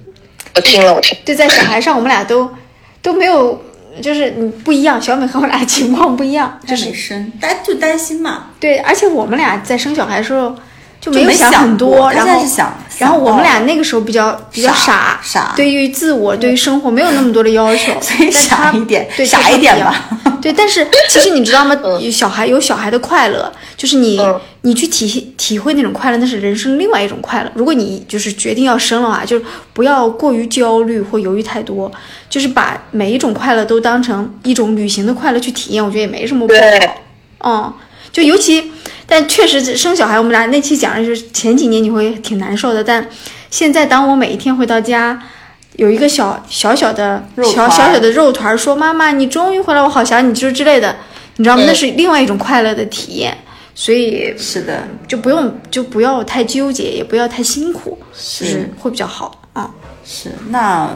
[0.55, 1.17] 我听了，我听。
[1.23, 2.49] 对，在小孩上，我们俩都
[3.01, 3.61] 都没有，
[4.01, 5.01] 就是你不一样。
[5.01, 8.47] 小美和我俩情况不一样，就是生担就担心嘛。
[8.59, 10.55] 对，而且我们俩在生小孩的时候。
[11.01, 20.07] 就没有想很多，然后想，然后我们俩那个时候比较比较傻，傻，对于自我，对于生活没有那么多的要求， 所以傻一点，对傻一点吧。
[20.39, 21.75] 对，但是其实你知道吗？
[22.11, 24.19] 小孩有小孩的快乐，就是你
[24.61, 27.51] 你去体体会那种快乐，那是人生另外一种快乐。
[27.55, 31.91] 如果你就是决定要生的话，就是不要过于焦虑或犹豫太多，
[32.29, 36.59] 就是把每一种快乐都当成一种旅行的快乐去体验，我觉得也没什么不好。
[37.43, 37.73] 嗯，
[38.11, 38.71] 就尤其。
[39.07, 43.05] 但确实生小孩，我们俩那期讲的就是前几年你会挺难受的，但
[43.49, 45.21] 现在当我每一天回到家，
[45.75, 50.95] 有一个小小小的小小小的肉团说妈妈你终于回来，我好想你，就是之类的，
[51.35, 51.63] 你知道吗？
[51.67, 53.37] 那是另外一种快乐的体验，
[53.75, 59.69] 所以是的，就不用就不要太纠结，也不要太辛苦，是会比较好啊。
[60.05, 60.89] 是那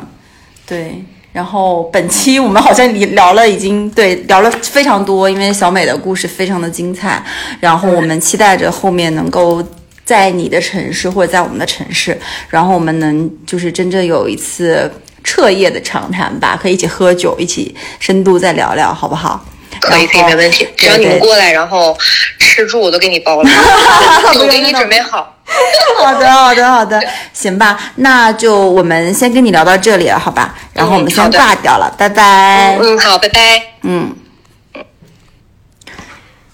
[0.66, 1.04] 对。
[1.36, 7.22] 然后本期我们好像聊了，已经对聊了非常多，因为小美的故事非常的精彩。
[7.60, 9.62] 然后我们期待着后面能够
[10.06, 12.18] 在你的城市或者在我们的城市，
[12.48, 14.90] 然后我们能就是真正有一次
[15.26, 19.46] 彻夜的长谈吧，可以一起喝酒，一起深度再聊聊，好不好？
[19.82, 21.98] 可以可以没问题，只要你们过来，然后
[22.40, 23.50] 吃住我都给你包了，
[24.40, 25.35] 我给你准备好。
[26.04, 27.02] 好的，好的，好的，
[27.34, 30.56] 行吧，那就我们先跟你聊到这里了，好吧？
[30.74, 32.78] 然后我们先挂掉了，拜拜。
[32.80, 33.40] 嗯，好，拜拜。
[33.84, 34.14] 嗯，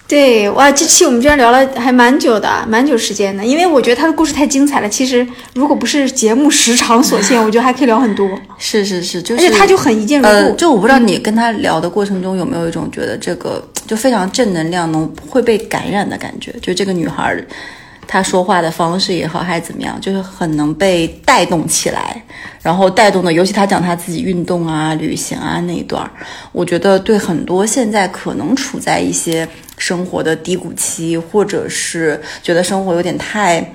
[0.06, 4.88] 对，哇，这期我们居然聊了还蛮久的，蛮久时间的，因为我觉得他的故事太精彩了。
[4.88, 8.28] 其实如果不是节目时长所限， 我觉得还可以聊很多。
[8.58, 10.56] 是是是，就是而且他就很一见如故。
[10.56, 17.36] 就我不知道你跟他聊的过程中有没有一种觉得这个就非常正能量，能会被感染的感觉，就这个女孩。
[18.06, 22.22] 他说话的方式也好，还是怎么样，就是很能被带动起来，
[22.60, 26.10] 然后带动的，尤其他讲他自己运动啊、旅行啊那一段，
[26.50, 29.48] 我觉得对很多现在可能处在一些
[29.78, 33.66] 生活的低谷期，或者是觉得生活有点太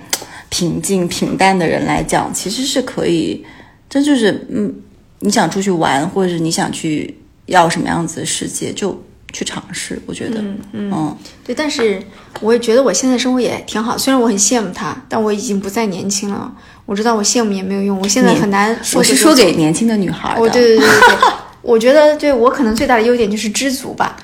[0.49, 3.43] 平静平淡的人来讲，其实是可以，
[3.89, 4.73] 这就是嗯，
[5.19, 7.17] 你想出去玩，或者是你想去
[7.47, 9.01] 要什么样子的世界，就。
[9.33, 12.01] 去尝试，我觉得，嗯嗯，对，但是
[12.41, 16.51] 我也觉得我现在生活也挺好，虽然我很羡慕他，但我已经不再年轻了。
[16.85, 18.73] 我知道我羡慕也没有用，我现在很难。
[18.95, 20.49] 我是说给年轻的女孩的。
[20.49, 21.17] 对对对对 对，
[21.61, 24.15] 我觉得对我可能最大的优点就是知足吧。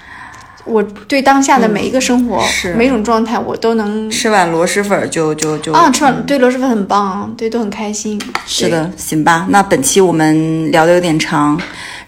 [0.64, 2.42] 我对当下的每一个生活、
[2.78, 8.18] 每种状态，我都能吃碗螺蛳粉就就就啊，吃碗对螺蛳粉很棒，对都很开心。
[8.46, 11.60] 是的，行吧，那本期我们聊的有点长，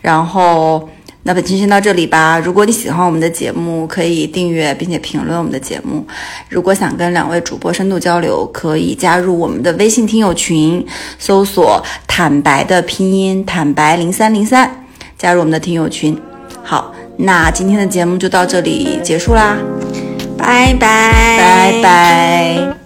[0.02, 0.90] 然后。
[1.28, 2.38] 那本期先到这里吧。
[2.38, 6.06] 如果你喜欢我们的节目，可以订阅并且评论我们的节目。
[6.50, 10.86] 如果想跟两位主播深度交流，可以加入我们的微信听友群，
[11.18, 14.86] 搜索“坦白”的拼音“坦白零三零三”，
[15.18, 16.16] 加入我们的听友群。
[16.64, 19.58] 好，那今天的节目就到这里结束啦，
[20.38, 22.85] 拜拜，拜拜。